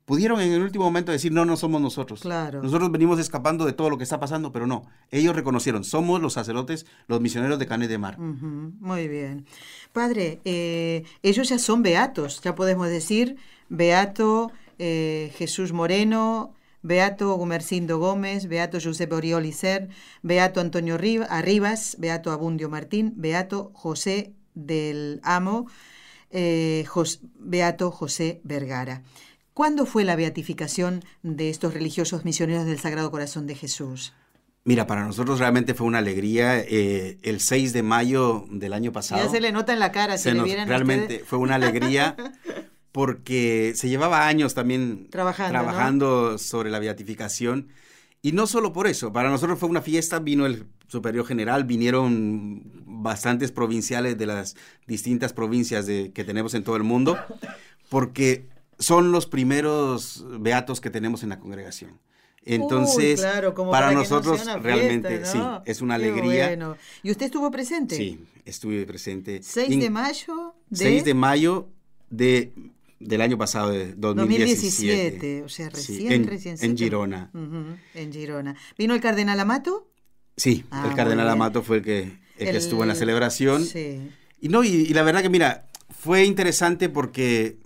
[0.07, 2.20] Pudieron en el último momento decir, no, no somos nosotros.
[2.20, 2.62] Claro.
[2.62, 4.83] Nosotros venimos escapando de todo lo que está pasando, pero no.
[5.11, 8.18] Ellos reconocieron, somos los sacerdotes, los misioneros de Canet de Mar.
[8.18, 9.46] Muy bien.
[9.94, 13.37] Padre, eh, ellos ya son beatos, ya podemos decir,
[13.70, 19.89] beato eh, Jesús Moreno, beato Gumercindo Gómez, beato Giuseppe Orioli Ser,
[20.23, 20.97] beato Antonio
[21.29, 25.67] Arribas, beato Abundio Martín, beato José del Amo,
[26.31, 29.03] eh, Jos- beato José Vergara.
[29.55, 34.13] ¿Cuándo fue la beatificación de estos religiosos misioneros del Sagrado Corazón de Jesús?
[34.67, 36.59] Mira, para nosotros realmente fue una alegría.
[36.59, 39.23] eh, el 6 de mayo del año pasado.
[39.23, 41.25] Ya se le nota en la cara, si se le nos- realmente ustedes.
[41.29, 42.17] fue una alegría
[42.94, 47.66] porque se llevaba años también Trabajando, trabajando sobre la beatificación.
[48.22, 52.62] Y no solo por eso, para nosotros fue una fiesta, vino el superior general, vinieron
[52.87, 54.54] bastantes provinciales de las
[54.87, 57.18] distintas provincias de, que tenemos en todo el mundo,
[57.90, 58.46] porque
[58.78, 61.98] son los primeros beatos que tenemos en la congregación.
[62.44, 66.46] Entonces, Uy, claro, como para, nosotros realmente sí, es una Qué alegría.
[66.46, 66.76] bueno.
[67.02, 67.96] ¿Y usted estuvo presente?
[67.96, 69.42] Sí, estuve presente.
[69.42, 71.68] 6 In- de mayo de, 6 de mayo
[72.11, 72.52] de,
[73.05, 75.11] del año pasado, de 2017.
[75.12, 76.57] 2017, o sea, Sí, recién, en, recién.
[76.61, 77.31] en Girona.
[77.95, 78.57] en Girona.
[78.79, 79.90] ¿Vino el cardenal Amato?
[80.37, 81.29] Sí, Ah, el muy cardenal.
[81.29, 83.64] Amato fue el que, el que El- estuvo en la celebración.
[83.64, 84.11] Sí.
[84.40, 87.59] Y no, y, y la verdad que mira, fue interesante porque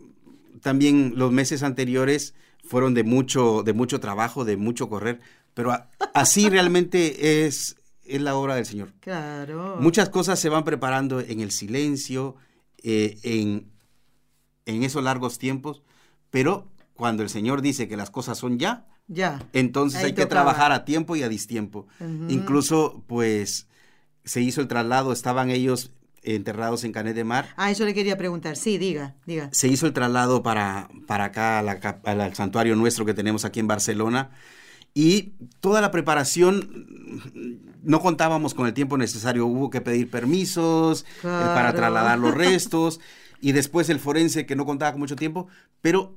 [0.63, 5.21] también los meses anteriores fueron de mucho, de mucho trabajo, de mucho correr,
[5.55, 8.93] pero a- así realmente es, es la obra del Señor.
[9.01, 9.77] Claro.
[9.81, 12.37] Muchas cosas se van preparando en el silencio,
[12.83, 13.71] eh, en,
[14.69, 15.83] en esos largos tiempos,
[16.31, 19.43] pero cuando el Señor dice que las cosas son ya, Ya.
[19.53, 21.87] entonces Ahí hay que trabajar a tiempo y a distiempo.
[22.29, 23.67] Incluso, pues,
[24.25, 27.49] se hizo el traslado, estaban ellos enterrados en Canet de Mar.
[27.57, 28.57] Ah, eso le quería preguntar.
[28.57, 29.49] Sí, diga, diga.
[29.53, 33.15] Se hizo el traslado para, para acá, a la cap- al, al santuario nuestro que
[33.15, 34.31] tenemos aquí en Barcelona.
[34.93, 36.87] Y toda la preparación,
[37.83, 39.47] no contábamos con el tiempo necesario.
[39.47, 43.01] Hubo que pedir permisos eh, para trasladar los restos.
[43.41, 45.47] y después el forense que no contaba con mucho tiempo.
[45.81, 46.17] Pero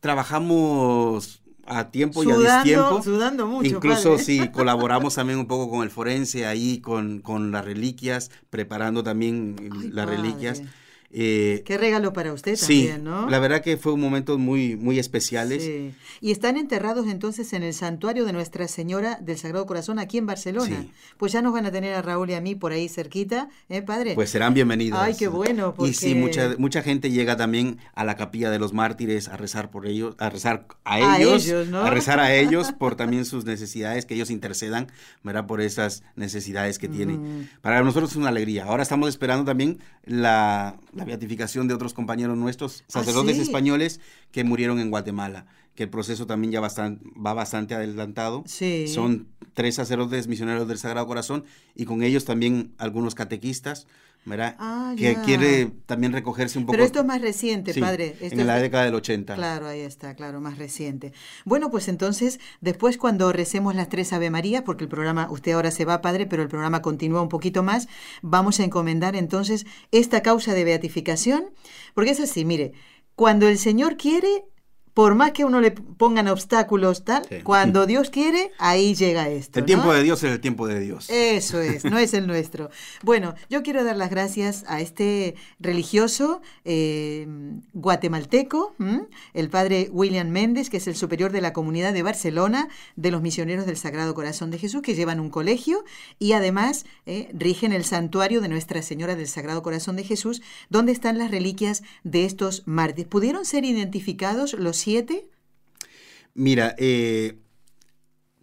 [0.00, 3.02] trabajamos a tiempo y a Sudando, distiempo.
[3.02, 4.24] sudando mucho, Incluso padre.
[4.24, 9.56] sí, colaboramos también un poco con el forense ahí, con, con las reliquias, preparando también
[9.60, 10.16] Ay, las padre.
[10.22, 10.62] reliquias.
[11.10, 13.30] Eh, Qué regalo para usted sí, también, ¿no?
[13.30, 15.64] La verdad que fue un momento muy, muy especiales.
[15.64, 15.94] Sí.
[16.20, 20.26] Y están enterrados entonces en el santuario de Nuestra Señora del Sagrado Corazón aquí en
[20.26, 20.82] Barcelona.
[20.82, 20.90] Sí.
[21.16, 23.80] Pues ya nos van a tener a Raúl y a mí por ahí cerquita, ¿eh,
[23.80, 24.14] padre?
[24.14, 24.98] Pues serán bienvenidos.
[25.00, 25.92] Ay, qué bueno, porque...
[25.92, 29.70] Y sí, mucha, mucha gente llega también a la capilla de los mártires a rezar
[29.70, 31.80] por ellos, a rezar a A ellos, ellos, ¿no?
[31.80, 34.88] a rezar a ellos por también sus necesidades, que ellos intercedan,
[35.22, 35.46] ¿verdad?
[35.46, 37.40] Por esas necesidades que tienen.
[37.40, 37.48] Mm.
[37.62, 38.64] Para nosotros es una alegría.
[38.64, 43.42] Ahora estamos esperando también la, la beatificación de otros compañeros nuestros, sacerdotes ¿sí?
[43.42, 48.42] españoles que murieron en Guatemala, que el proceso también ya bastan- va bastante adelantado.
[48.46, 48.86] Sí.
[48.88, 51.44] Son tres sacerdotes misioneros del Sagrado Corazón
[51.74, 53.86] y con ellos también algunos catequistas,
[54.28, 54.56] ¿verdad?
[54.58, 55.22] Ah, que ya.
[55.22, 56.72] quiere también recogerse un poco.
[56.72, 58.16] Pero esto es más reciente, Sí, padre.
[58.20, 59.34] Esto en la década del 80.
[59.34, 61.12] Claro, ahí está, claro, más reciente.
[61.44, 65.70] Bueno, pues entonces, después cuando recemos las tres Ave María, porque el programa, usted ahora
[65.70, 67.88] se va, padre, pero el programa continúa un poquito más,
[68.22, 71.44] vamos a encomendar entonces esta causa de beatificación,
[71.94, 72.72] porque es así, mire,
[73.14, 74.44] cuando el Señor quiere,
[74.98, 77.36] por más que uno le pongan obstáculos, tal, Sí.
[77.44, 79.60] cuando Dios quiere, ahí llega esto.
[79.60, 79.92] El tiempo ¿no?
[79.92, 81.08] de Dios es el tiempo de Dios.
[81.08, 82.68] Eso es, no es el nuestro.
[83.04, 87.28] Bueno, yo quiero dar las gracias a este religioso eh,
[87.74, 89.02] guatemalteco, ¿m?
[89.34, 93.22] el padre William Méndez, que es el superior de la comunidad de Barcelona de los
[93.22, 95.84] misioneros del Sagrado Corazón de Jesús, que llevan un colegio
[96.18, 100.90] y además eh, rigen el santuario de Nuestra Señora del Sagrado Corazón de Jesús, donde
[100.90, 103.08] están las reliquias de estos mártires.
[103.08, 104.87] ¿Pudieron ser identificados los
[106.34, 107.38] Mira, eh,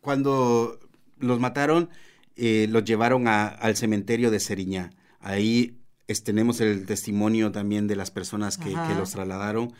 [0.02, 0.80] cuando
[1.20, 1.90] los mataron,
[2.36, 4.92] eh, los llevaron a- al cementerio de Seriñá.
[5.20, 5.78] Ahí
[6.08, 9.74] es- tenemos el testimonio también de las personas que, los trasladaron.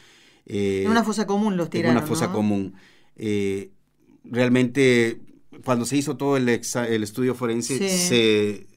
[0.48, 1.98] eh, En una fosa común los en tiraron.
[1.98, 2.34] una fosa ¿no?
[2.34, 2.76] común.
[3.16, 3.72] Eh,
[4.24, 5.20] realmente,
[5.64, 7.90] cuando se hizo todo el, exa- el estudio forense, Sí.
[7.90, 8.68] se,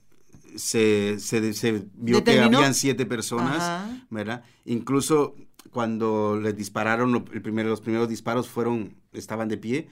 [0.56, 4.06] se, se- se vio que habían siete personas, Ajá.
[4.10, 4.44] ¿verdad?
[4.64, 5.34] Incluso
[5.72, 9.88] cuando les dispararon, lo- el primero, los primeros disparos fueron, estaban de pie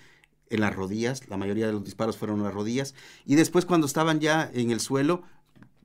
[0.50, 3.86] en las rodillas, la mayoría de los disparos fueron en las rodillas, y después cuando
[3.86, 5.22] estaban ya en el suelo,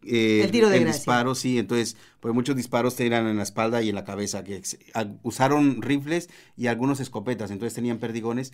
[0.03, 0.99] eh, El tiro de el gracia.
[0.99, 4.61] disparo, sí, entonces, pues muchos disparos eran en la espalda y en la cabeza, que
[4.93, 8.51] a- usaron rifles y algunos escopetas, entonces tenían perdigones,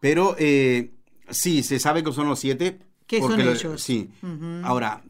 [0.00, 0.92] pero eh,
[1.30, 2.78] sí, se sabe que son los siete.
[3.06, 3.80] ¿Qué son lo- ellos?
[3.82, 4.10] Sí.
[4.64, 5.02] Ahora,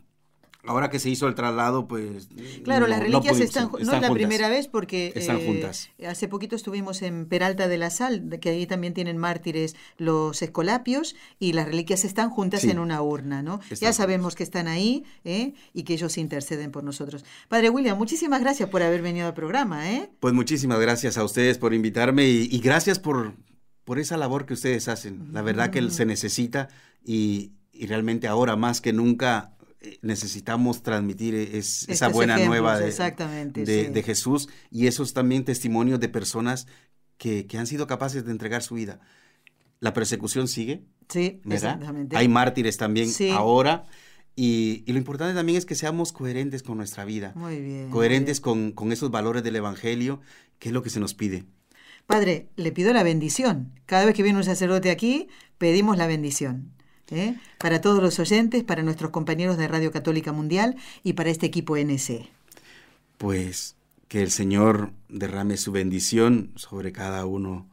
[0.64, 2.28] ahora que se hizo el traslado, pues...
[2.64, 4.26] Claro, no- las reliquias pudimos- están, no es están la juntas.
[4.26, 5.88] primera vez porque Están eh, juntas.
[6.06, 11.16] hace poquito estuvimos en Peralta de la Sal, que ahí también tienen mártires los escolapios
[11.38, 12.70] y las reliquias están juntas Sí.
[12.70, 13.60] en una urna, ¿no?
[13.70, 14.36] Están ya sabemos juntas.
[14.36, 15.54] que están ahí ¿eh?
[15.72, 17.24] y que ellos interceden por nosotros.
[17.48, 20.10] Padre William, muchísimas gracias por haber venido al programa, ¿eh?
[20.20, 23.34] Pues muchísimas gracias a ustedes por invitarme y, y gracias por,
[23.84, 25.28] por esa labor que ustedes hacen.
[25.32, 26.68] La verdad que se necesita
[27.04, 29.54] y, y realmente ahora más que nunca
[30.02, 33.90] necesitamos transmitir es- esa buena ejemplos, nueva de, exactamente, de- sí.
[33.92, 36.66] de Jesús y esos también testimonios de personas
[37.16, 39.00] que, que han sido capaces de entregar su vida.
[39.80, 41.74] La persecución sigue, Sí, ¿verdad?
[41.74, 42.16] exactamente.
[42.16, 43.30] Hay mártires también Sí.
[43.30, 43.84] ahora
[44.34, 47.82] y, y lo importante también es que seamos coherentes con nuestra vida, Muy bien.
[47.84, 48.42] muy coherentes bien.
[48.44, 50.20] con, con esos valores del Evangelio,
[50.58, 51.44] que es lo que se nos pide.
[52.06, 53.72] Padre, le pido la bendición.
[53.84, 56.72] Cada vez que viene un sacerdote aquí, pedimos la bendición.
[57.10, 57.36] ¿Eh?
[57.58, 61.76] Para todos los oyentes, para nuestros compañeros de Radio Católica Mundial y para este equipo
[61.76, 62.28] NC.
[63.18, 63.76] Pues
[64.08, 67.68] que el Señor derrame su bendición sobre cada uno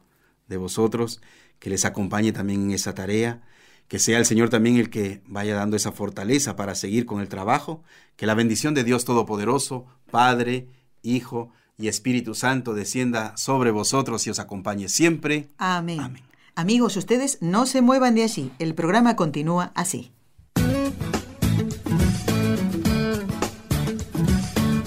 [0.48, 1.22] de vosotros,
[1.60, 3.42] que les acompañe también en esa tarea,
[3.88, 7.30] que sea el Señor también el que vaya dando esa fortaleza para seguir con el
[7.30, 7.84] trabajo,
[8.16, 10.68] que la bendición de Dios Todopoderoso, Padre,
[11.02, 15.50] Hijo y Espíritu Santo descienda sobre vosotros y os acompañe siempre.
[15.58, 16.00] Amén.
[16.00, 16.24] Amén.
[16.58, 18.50] Amigos, ustedes no se muevan de allí.
[18.60, 20.14] El programa continúa así.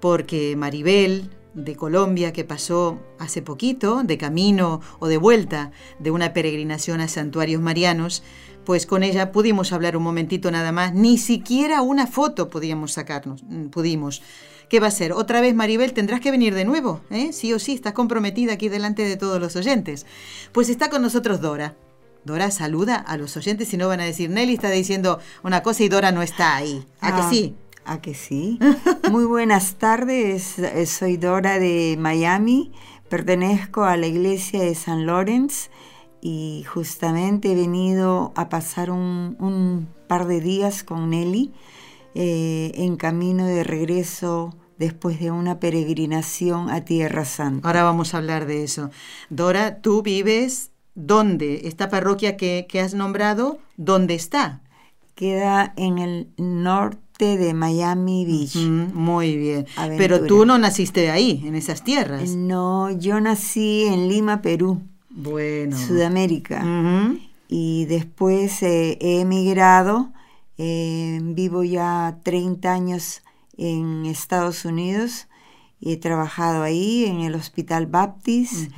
[0.00, 6.32] porque Maribel, de Colombia, que pasó hace poquito, de camino o de vuelta de una
[6.32, 8.22] peregrinación a santuarios marianos,
[8.64, 13.42] pues con ella pudimos hablar un momentito nada más, ni siquiera una foto podíamos sacarnos,
[13.42, 14.22] mm, pudimos.
[14.68, 15.12] ¿Qué va a ser?
[15.12, 17.32] Otra vez, Maribel, tendrás que venir de nuevo, ¿eh?
[17.32, 20.06] Sí o sí, estás comprometida aquí delante de todos los oyentes.
[20.52, 21.76] Pues está con nosotros Dora.
[22.24, 25.82] Dora saluda a los oyentes y no van a decir, Nelly está diciendo una cosa
[25.82, 26.86] y Dora no está ahí.
[27.00, 27.54] ¿A que Ah, sí?
[27.84, 28.58] ¿A que sí?
[29.10, 32.72] Muy buenas tardes, eh, soy Dora de Miami,
[33.08, 35.68] pertenezco a la iglesia de San Lawrence
[36.20, 41.52] y justamente he venido a pasar un, un par de días con Nelly
[42.14, 47.66] eh, en camino de regreso después de una peregrinación a Tierra Santa.
[47.66, 48.90] Ahora vamos a hablar de eso.
[49.28, 51.62] Dora, tú vives dónde?
[51.64, 54.62] Esta parroquia que, que has nombrado, ¿dónde está?
[55.16, 58.56] Queda en el norte de Miami Beach.
[58.56, 59.66] Mm, muy bien.
[59.76, 59.98] Aventura.
[59.98, 62.30] Pero tú no naciste ahí, en esas tierras.
[62.36, 64.80] No, yo nací en Lima, Perú.
[65.10, 65.76] Bueno.
[65.76, 66.64] Sudamérica.
[67.48, 70.12] Y después eh, he emigrado,
[70.58, 73.22] eh, vivo ya 30 años
[73.58, 75.28] en Estados Unidos
[75.80, 78.70] y he trabajado ahí en el Hospital Baptist.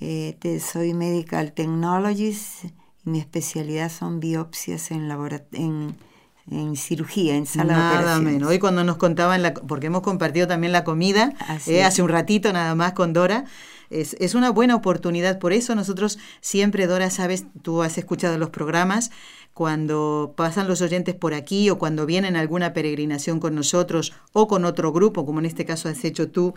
[0.00, 2.64] Eh, te- soy Medical Technologist
[3.04, 5.08] y mi especialidad son biopsias en,
[5.52, 5.94] en,
[6.50, 8.32] en cirugía, en sala de Nada operaciones.
[8.34, 8.50] menos.
[8.50, 11.32] Hoy cuando nos contaban, la, porque hemos compartido también la comida,
[11.66, 13.44] eh, hace un ratito nada más con Dora,
[13.90, 15.38] es, es una buena oportunidad.
[15.38, 19.10] Por eso nosotros siempre, Dora, sabes, tú has escuchado los programas,
[19.54, 24.48] cuando pasan los oyentes por aquí o cuando vienen a alguna peregrinación con nosotros o
[24.48, 26.52] con otro grupo, como en este caso has hecho tú,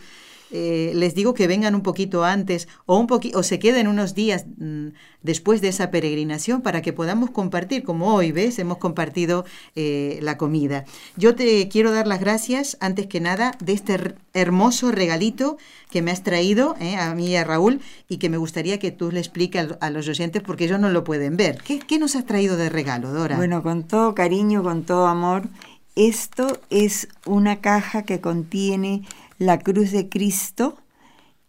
[0.51, 4.15] eh, les digo que vengan un poquito antes o, un poqui- o se queden unos
[4.15, 4.87] días mm,
[5.21, 8.57] después de esa peregrinación para que podamos compartir, como hoy, ¿ves?
[8.59, 9.45] Hemos compartido
[9.75, 10.85] eh, la comida.
[11.17, 15.57] Yo te quiero dar las gracias, antes que nada, de este her- hermoso regalito
[15.91, 18.91] que me has traído eh, a mí y a Raúl y que me gustaría que
[18.91, 21.57] tú le expliques a, a los oyentes porque ellos no lo pueden ver.
[21.63, 23.35] ¿Qué, qué nos has traído de regalo, Dora?
[23.37, 25.47] Bueno, con todo cariño, con todo amor,
[25.95, 29.01] esto es una caja que contiene
[29.39, 30.77] la cruz de Cristo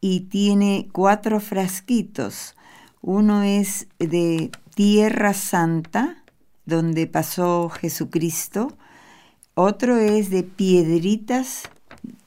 [0.00, 2.56] y tiene cuatro frasquitos.
[3.02, 6.24] Uno es de Tierra Santa,
[6.64, 8.76] donde pasó Jesucristo.
[9.54, 11.64] Otro es de piedritas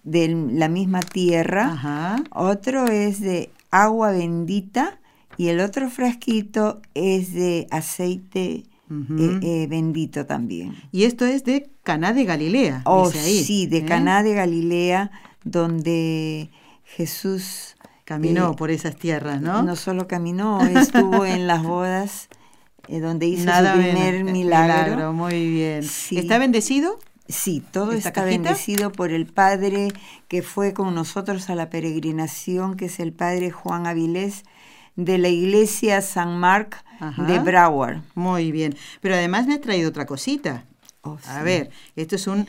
[0.04, 1.72] de la misma tierra.
[1.74, 2.24] Ajá.
[2.32, 5.00] Otro es de agua bendita
[5.38, 10.76] y el otro frasquito es de aceite eh, eh, bendito también.
[10.92, 12.84] Y esto es de Caná de Galilea.
[12.86, 13.86] Oh, dice ahí, sí, de ¿eh?
[13.86, 15.10] Caná de Galilea,
[15.44, 16.50] donde
[16.84, 17.76] Jesús
[18.06, 19.64] Caminó eh, por esas tierras, ¿no?
[19.64, 22.28] no solo caminó, estuvo en las bodas
[22.90, 24.32] eh, donde hizo Nada su primer menos.
[24.34, 25.14] milagro.
[25.14, 25.84] Muy bien.
[25.84, 26.18] Sí.
[26.18, 27.00] ¿Está bendecido?
[27.30, 28.42] Sí, todo ¿Esta está cajita?
[28.44, 29.88] bendecido por el Padre
[30.28, 34.44] que fue con nosotros a la peregrinación, que es el Padre Juan Avilés
[34.98, 37.24] de la iglesia San Marc Ajá.
[37.24, 38.02] de Broward.
[38.16, 38.76] Muy bien.
[39.00, 40.66] Pero además me ha traído otra cosita.
[41.02, 41.44] Oh, A sí.
[41.46, 42.46] ver, esto es un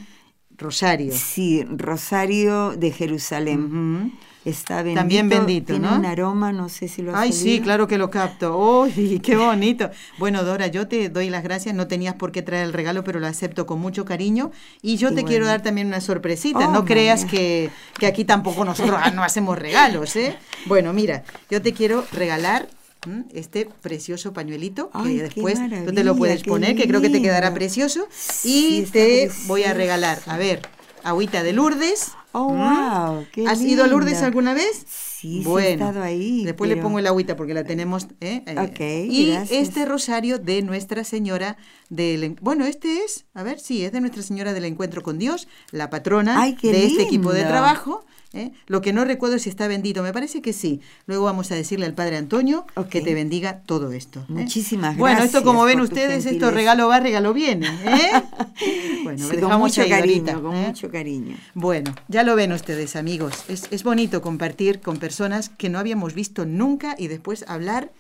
[0.58, 1.12] rosario.
[1.14, 4.12] Sí, Rosario de Jerusalén.
[4.44, 5.00] Está bendito.
[5.00, 5.96] También bendito, Tiene ¿no?
[5.96, 8.58] un aroma, no sé si lo has Ay, sí, claro que lo capto.
[8.58, 9.90] ¡Uy, qué bonito!
[10.18, 11.74] Bueno, Dora, yo te doy las gracias.
[11.74, 14.50] No tenías por qué traer el regalo, pero lo acepto con mucho cariño.
[14.82, 16.68] Y yo te quiero dar también una sorpresita.
[16.68, 20.36] Oh, no creas que, que aquí tampoco nosotros ah, no hacemos regalos, ¿eh?
[20.66, 22.68] Bueno, mira, yo te quiero regalar.
[23.32, 27.10] Este precioso pañuelito que Ay, qué después tú te lo puedes poner, que creo que
[27.10, 27.58] te quedará lindo.
[27.58, 28.06] precioso.
[28.44, 30.62] Y te voy a regalar, a ver,
[31.02, 32.12] agüita de Lourdes.
[32.36, 34.84] Oh, wow, qué ¿Has ido a Lourdes alguna vez?
[34.88, 38.08] Sí, sí he estado ahí, Después le pongo el agüita porque la tenemos.
[38.20, 38.42] ¿eh?
[38.44, 39.52] Eh, y gracias.
[39.68, 41.56] este rosario de Nuestra Señora
[41.90, 42.24] del.
[42.24, 45.46] En- Bueno, este es, a ver, sí, es de Nuestra Señora del Encuentro con Dios,
[45.70, 47.52] la patrona Ay, de este equipo de lindo.
[47.52, 48.04] trabajo.
[48.34, 48.52] ¿Eh?
[48.66, 50.80] Lo que no recuerdo es si está bendito, me parece que sí.
[51.06, 54.20] Luego vamos a decirle al Padre Antonio que te bendiga todo esto.
[54.20, 54.32] ¿eh?
[54.32, 57.66] Muchísimas Bueno, esto como gracias ven ustedes, esto regalo va, regalo viene.
[57.66, 58.22] ¿eh?
[59.04, 60.66] bueno, Sí, con dejamos mucho ahí, cariño, Dorita, con ¿eh?
[60.66, 61.36] mucho cariño.
[61.54, 63.44] Bueno, ya lo ven ustedes, amigos.
[63.48, 67.92] Es, es bonito compartir con personas que no habíamos visto nunca y después hablar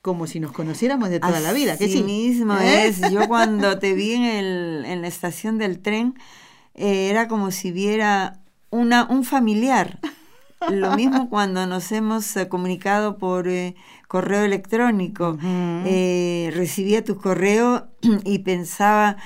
[0.00, 1.76] como si nos conociéramos de toda la vida.
[1.76, 2.02] que sí?
[2.02, 3.00] mismo es.
[3.12, 6.14] Yo cuando te vi en, el, en la estación del tren,
[6.74, 8.41] era como si viera
[8.72, 10.00] una, un familiar.
[10.68, 13.76] lo mismo cuando nos hemos eh, comunicado por eh,
[14.08, 15.38] correo electrónico.
[15.44, 17.86] Eh, recibía tu correo
[18.24, 19.18] y pensaba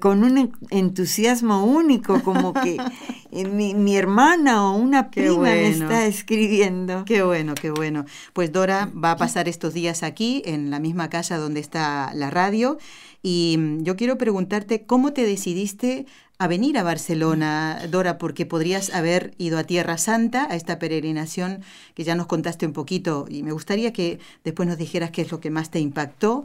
[0.00, 2.76] con un entusiasmo único, como que
[3.30, 7.04] mi, hermana o una prima me está escribiendo.
[7.04, 8.04] Qué bueno, qué bueno.
[8.32, 12.30] Pues Dora va a pasar estos días aquí, en la misma casa donde está la
[12.30, 12.78] radio.
[13.22, 16.06] Y mm, yo quiero preguntarte, ¿cómo te decidiste
[16.38, 21.62] a venir a Barcelona, Dora, porque podrías haber ido a Tierra Santa, a esta peregrinación
[21.94, 25.30] que ya nos contaste un poquito, y me gustaría que después nos dijeras qué es
[25.30, 26.44] lo que más te impactó.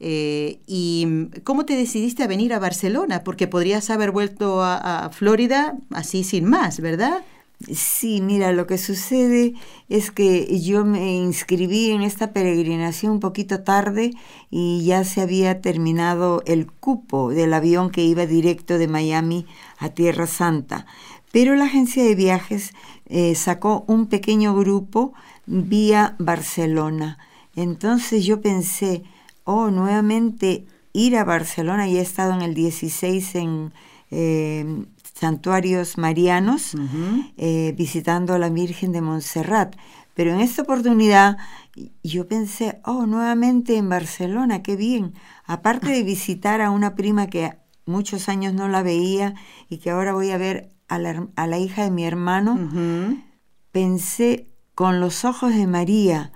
[0.00, 3.24] Eh, ¿Y cómo te decidiste a venir a Barcelona?
[3.24, 7.22] Porque podrías haber vuelto a Florida así sin más, ¿verdad?
[7.74, 9.54] Sí, mira, lo que sucede
[9.88, 14.12] es que yo me inscribí en esta peregrinación un poquito tarde
[14.48, 19.44] y ya se había terminado el cupo del avión que iba directo de Miami
[19.78, 20.86] a Tierra Santa.
[21.32, 22.74] Pero la agencia de viajes
[23.06, 25.12] eh, sacó un pequeño grupo
[25.46, 27.18] vía Barcelona.
[27.56, 29.02] Entonces yo pensé,
[29.48, 33.72] oh, nuevamente ir a Barcelona, y he estado en el 16 en...
[34.10, 34.86] Eh,
[35.18, 36.74] santuarios marianos,
[37.36, 39.74] eh, visitando a la Virgen de Montserrat.
[40.14, 41.38] Pero en esta oportunidad
[42.02, 45.14] yo pensé, oh, nuevamente en Barcelona, qué bien.
[45.44, 49.34] Aparte de visitar a una prima que muchos años no la veía
[49.68, 52.58] y que ahora voy a ver a la, hija de mi hermano,
[53.72, 56.32] pensé con los ojos de María.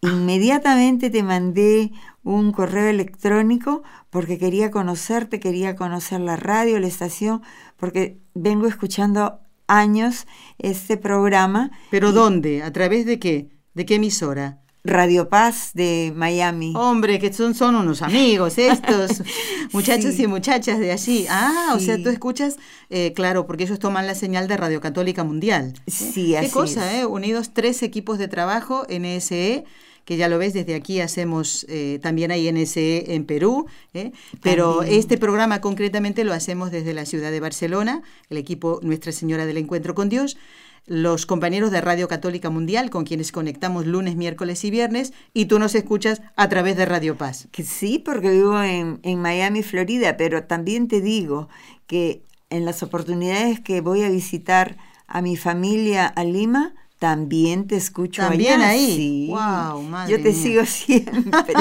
[0.00, 1.90] Inmediatamente te mandé
[2.22, 7.42] un correo electrónico porque quería conocerte, quería conocer la radio, la estación,
[7.76, 10.26] porque vengo escuchando años
[10.58, 11.70] este programa.
[11.90, 12.62] ¿Pero dónde?
[12.62, 13.50] ¿A través de qué?
[13.74, 14.60] ¿De qué emisora?
[14.84, 16.72] Radio Paz de Miami.
[16.76, 19.22] Hombre, que son, son unos amigos estos,
[19.72, 21.26] muchachos y muchachas de allí.
[21.28, 22.56] Ah, o sea, tú escuchas,
[22.88, 25.74] eh, claro, porque ellos toman la señal de Radio Católica Mundial.
[25.86, 27.04] Sí, así Qué cosa, ¿eh?
[27.04, 29.64] Unidos tres equipos de trabajo, NSE,
[30.08, 34.12] que ya lo ves, desde aquí hacemos, eh, también hay NSE en Perú, ¿eh?
[34.42, 38.00] pero este programa concretamente lo hacemos desde la ciudad de Barcelona,
[38.30, 40.38] el equipo Nuestra Señora del Encuentro con Dios,
[40.86, 45.58] los compañeros de Radio Católica Mundial con quienes conectamos lunes, miércoles y viernes y tú
[45.58, 47.46] nos escuchas a través de Radio Paz.
[47.52, 51.50] Que sí, porque vivo en, en Miami, Florida, pero también te digo
[51.86, 57.76] que en las oportunidades que voy a visitar a mi familia a Lima, también te
[57.76, 58.96] escucho También ahí.
[58.96, 59.26] Sí.
[59.28, 61.54] Wow, madre Yo te sigo siempre.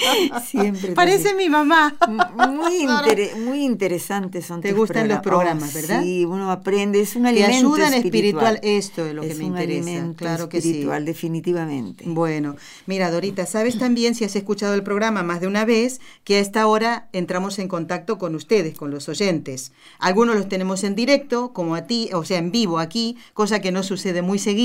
[0.46, 0.92] siempre.
[0.92, 1.96] Parece mi mamá.
[2.08, 2.86] Muy,
[3.44, 6.02] muy interesantes son Te gustan los programas, ¿verdad?
[6.02, 8.60] Sí, uno aprende, es un alimento Te ayudan espiritual.
[8.62, 10.12] Esto es lo que me interesa.
[10.16, 12.04] claro que espiritual, definitivamente.
[12.06, 16.36] Bueno, mira, Dorita, sabes también si has escuchado el programa más de una vez que
[16.36, 19.72] a esta hora entramos en contacto con ustedes, con los oyentes.
[19.98, 23.72] Algunos los tenemos en directo, como a ti, o sea, en vivo aquí, cosa que
[23.72, 24.60] no sucede muy seguido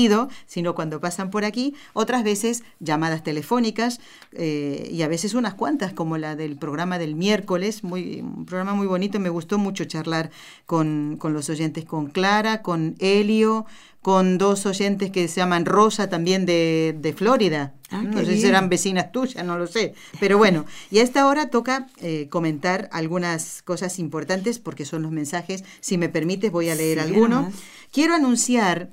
[0.46, 4.00] sino cuando pasan por aquí, otras veces llamadas telefónicas
[4.32, 8.74] eh, y a veces unas cuantas, como la del programa del miércoles, muy, un programa
[8.74, 10.30] muy bonito, me gustó mucho charlar
[10.66, 13.66] con, con los oyentes, con Clara, con Helio,
[14.02, 17.74] con dos oyentes que se llaman Rosa también de, de Florida.
[17.90, 19.94] Ah, no sé si eran vecinas tuyas, no lo sé.
[20.20, 25.10] Pero bueno, y a esta hora toca eh, comentar algunas cosas importantes porque son los
[25.10, 25.64] mensajes.
[25.80, 27.50] Si me permites, voy a leer alguno.
[27.90, 28.90] Quiero anunciar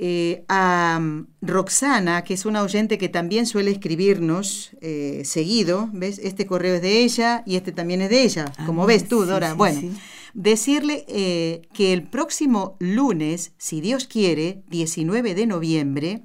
[0.00, 6.20] eh, a mm, Roxana, que es una oyente que también suele escribirnos eh, seguido, ¿ves?
[6.22, 9.24] Este correo es de ella y este también es de ella, ah, como ves tú,
[9.24, 9.54] Dora.
[9.54, 9.90] bueno,
[10.34, 16.22] decirle eh, que el próximo lunes, si Dios quiere, 19 de noviembre,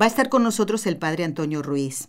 [0.00, 2.08] va a estar con nosotros el padre Antonio Ruiz.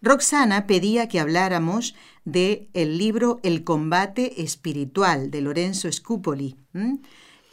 [0.00, 6.56] Roxana pedía que habláramos de el libro El combate espiritual de Lorenzo Scupoli.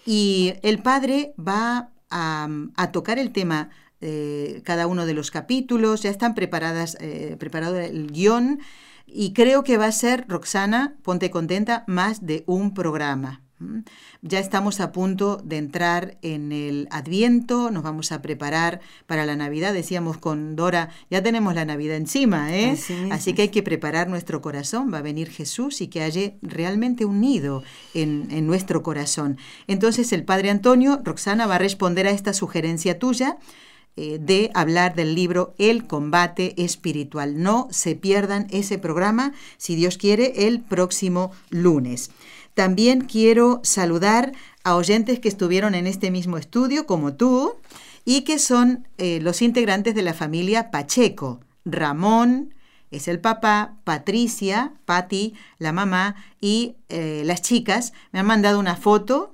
[0.06, 3.70] Y el padre va a, tocar el tema
[4.02, 8.60] eh, cada uno de los capítulos, ya están preparadas, eh, preparado el guion
[9.06, 13.42] y creo que va a ser, Roxana, ponte contenta, más de un programa.
[14.22, 19.36] Ya estamos a punto de entrar en el Adviento, nos vamos a preparar para la
[19.36, 22.78] Navidad, decíamos con Dora, ya tenemos la Navidad encima, ¿eh?
[23.12, 27.06] Así, que hay que preparar nuestro corazón, va a venir Jesús y que haya realmente
[27.06, 29.38] un nido en, en nuestro corazón.
[29.68, 33.38] Entonces el Padre Antonio, Roxana, va a responder a esta sugerencia tuya
[33.96, 37.44] eh, de hablar del libro El combate espiritual.
[37.44, 42.10] No se pierdan ese programa, si Dios quiere, el próximo lunes.
[42.54, 44.34] También quiero saludar
[44.64, 47.56] a oyentes que estuvieron en este mismo estudio, como tú,
[48.06, 51.40] y que son eh, los integrantes de la familia Pacheco.
[51.66, 52.54] Ramón
[52.92, 58.76] es el papá, Patricia, Patti, la mamá y eh, las chicas me han mandado una
[58.76, 59.33] foto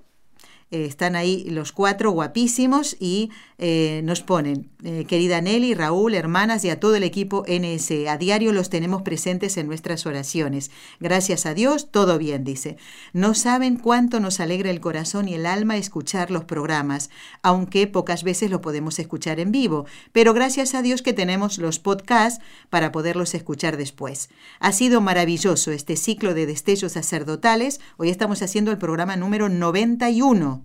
[0.72, 6.64] eh, están ahí los cuatro guapísimos y eh, nos ponen, eh, querida Nelly, Raúl, hermanas
[6.64, 8.08] y a todo el equipo NSE.
[8.08, 10.70] A diario los tenemos presentes en nuestras oraciones.
[11.00, 12.78] Gracias a Dios, todo bien, dice.
[13.14, 17.10] No saben cuánto nos alegra el corazón y el alma escuchar los programas,
[17.42, 21.80] aunque pocas veces lo podemos escuchar en vivo, pero gracias a Dios que tenemos los
[21.80, 24.30] podcasts para poderlos escuchar después.
[24.60, 27.82] Ha sido maravilloso este ciclo de destellos sacerdotales.
[27.98, 30.59] Hoy estamos haciendo el programa número 91.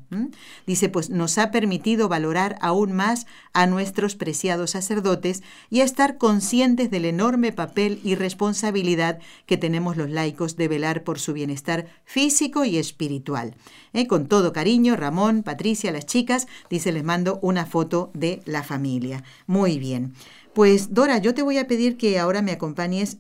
[0.66, 6.18] Dice, pues nos ha permitido valorar aún más a nuestros preciados sacerdotes y a estar
[6.18, 11.86] conscientes del enorme papel y responsabilidad que tenemos los laicos de velar por su bienestar
[12.04, 13.54] físico y espiritual.
[13.92, 18.62] Eh, con todo cariño, Ramón, Patricia, las chicas, dice, les mando una foto de la
[18.62, 19.22] familia.
[19.46, 20.14] Muy bien.
[20.54, 23.18] Pues Dora, yo te voy a pedir que ahora me acompañes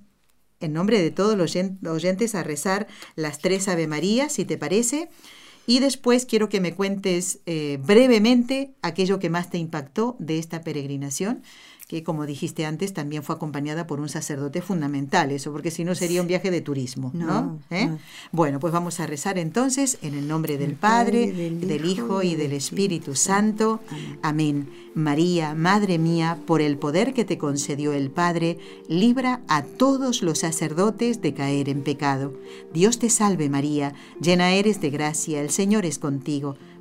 [0.60, 1.56] en nombre de todos los
[1.86, 5.10] oyentes a rezar las tres Ave Marías, si te parece.
[5.66, 10.62] Y después quiero que me cuentes eh, brevemente aquello que más te impactó de esta
[10.62, 11.42] peregrinación
[11.94, 15.94] que como dijiste antes también fue acompañada por un sacerdote fundamental, eso, porque si no
[15.94, 17.60] sería un viaje de turismo, ¿no?
[17.70, 17.88] ¿Eh?
[18.32, 22.52] Bueno, pues vamos a rezar entonces en el nombre del Padre, del, Hijo y del
[22.52, 23.78] Espíritu Santo.
[24.22, 24.68] Amén.
[24.96, 30.40] María, Madre mía, por el poder que te concedió el Padre, libra a todos los
[30.40, 32.34] sacerdotes de caer en pecado.
[32.72, 36.56] Dios te salve María, llena eres de gracia, el Señor es contigo.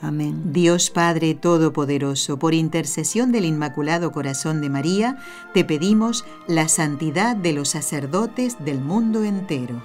[0.00, 0.52] Amén.
[0.52, 5.18] Dios Padre Todopoderoso, por intercesión del Inmaculado Corazón de María,
[5.54, 9.82] te pedimos la santidad de los sacerdotes del mundo entero.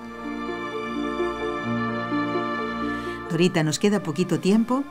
[3.31, 4.83] Dorita, nos queda poquito tiempo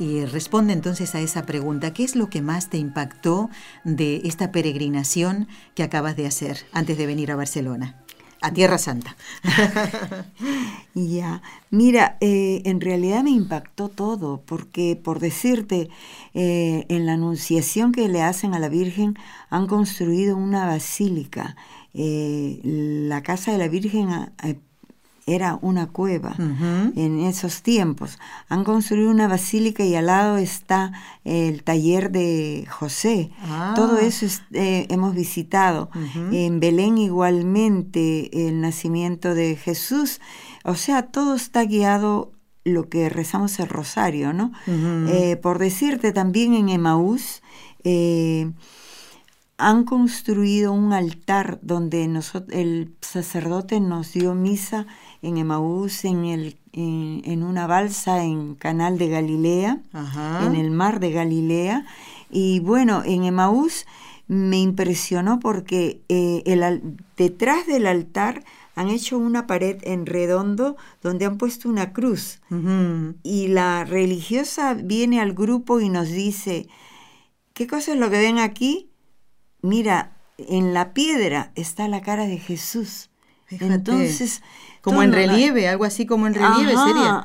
[0.00, 1.92] y responde entonces a esa pregunta.
[1.92, 3.50] ¿Qué es lo que más te impactó
[3.84, 5.46] de esta peregrinación
[5.76, 8.03] que acabas de hacer antes de venir a Barcelona?
[8.44, 9.16] A Tierra Santa.
[10.94, 15.88] ya, mira, eh, en realidad me impactó todo, porque por decirte,
[16.34, 19.16] eh, en la anunciación que le hacen a la Virgen
[19.48, 21.56] han construido una basílica.
[21.94, 24.08] Eh, la casa de la Virgen
[25.26, 28.18] era una cueva en esos tiempos.
[28.48, 30.92] Han construido una basílica y al lado está
[31.24, 33.30] el taller de José.
[33.42, 33.72] Ah.
[33.74, 35.90] Todo eso eh, hemos visitado.
[36.30, 40.20] En Belén igualmente el nacimiento de Jesús.
[40.64, 42.32] O sea, todo está guiado
[42.64, 44.52] lo que rezamos el rosario, ¿no?
[44.66, 47.42] Eh, por decirte, también en Emaús
[47.84, 48.50] eh,
[49.56, 54.86] han construido un altar donde el sacerdote nos dio misa
[55.22, 59.80] en Emaús, en, el, en, una balsa en Canal de Galilea,
[60.42, 61.86] en el mar de Galilea.
[62.30, 63.86] Y bueno, en Emaús
[64.26, 68.42] me impresionó porque eh, el, detrás del altar
[68.74, 72.40] han hecho una pared en redondo donde han puesto una cruz.
[73.22, 76.66] Y la religiosa viene al grupo y nos dice,
[77.52, 78.90] ¿qué cosa es lo que ven aquí?
[79.64, 83.08] Mira, en la piedra está la cara de Jesús.
[83.48, 84.42] Entonces,
[84.82, 87.22] como en relieve, algo así como en relieve sería.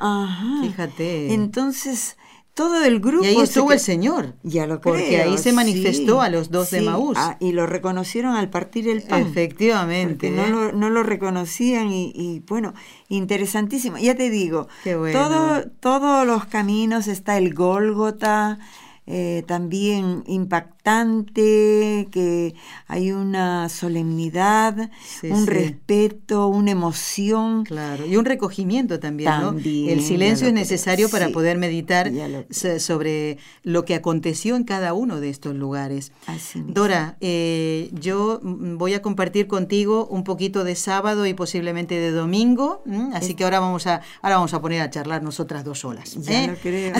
[0.62, 1.34] Fíjate.
[1.34, 2.16] Entonces,
[2.54, 3.26] todo el grupo.
[3.26, 4.36] Y ahí estuvo el Señor.
[4.42, 7.18] Ya lo Porque ahí se manifestó a los dos de Maús.
[7.18, 9.20] Ah, y lo reconocieron al partir el pan.
[9.20, 10.30] Efectivamente.
[10.30, 12.72] no, lo, no, lo, reconocían y, bueno,
[13.10, 13.98] interesantísimo.
[13.98, 18.58] Ya te digo, todo, todos los caminos está el Gólgota,
[19.06, 22.54] eh, también impactante impactante, que
[22.86, 24.90] hay una solemnidad,
[25.22, 27.64] un respeto, una emoción.
[27.64, 29.50] Claro, y un recogimiento también, ¿no?
[29.58, 32.10] El silencio es necesario para poder meditar
[32.50, 36.12] sobre lo que aconteció en cada uno de estos lugares.
[36.54, 42.82] Dora, eh, yo voy a compartir contigo un poquito de sábado y posiblemente de domingo,
[43.14, 46.14] así que ahora vamos a ahora vamos a poner a charlar nosotras dos solas.
[46.20, 46.46] Ya ¿eh?
[46.48, 46.94] lo creo.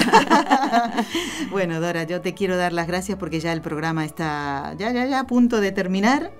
[1.51, 5.07] bueno, Dora, yo te quiero dar las gracias porque ya el programa está ya, ya,
[5.07, 6.33] ya a punto de terminar.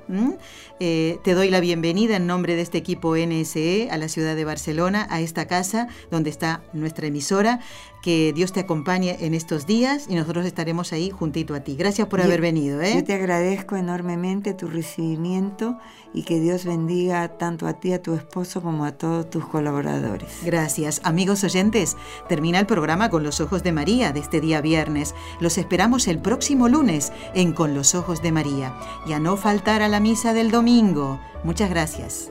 [0.81, 4.45] Eh, te doy la bienvenida en nombre de este equipo NSE a la ciudad de
[4.45, 7.61] Barcelona, a esta casa donde está nuestra emisora.
[8.03, 11.77] Que Dios te acompañe en estos días y nosotros estaremos ahí juntito a ti.
[11.77, 12.81] Gracias por haber venido.
[12.81, 12.95] ¿eh?
[12.95, 15.77] Yo te agradezco enormemente tu recibimiento
[16.13, 20.29] y que Dios bendiga tanto a ti, a tu esposo, como a todos tus colaboradores.
[20.45, 21.01] Gracias.
[21.05, 21.97] Amigos oyentes,
[22.29, 25.15] termina el programa con los ojos de María de este día viernes.
[25.41, 28.75] Los esperamos el próximo lunes en Con los ojos de María.
[29.07, 31.21] Y a no faltar a la misa del domingo.
[31.45, 32.31] Muchas gracias.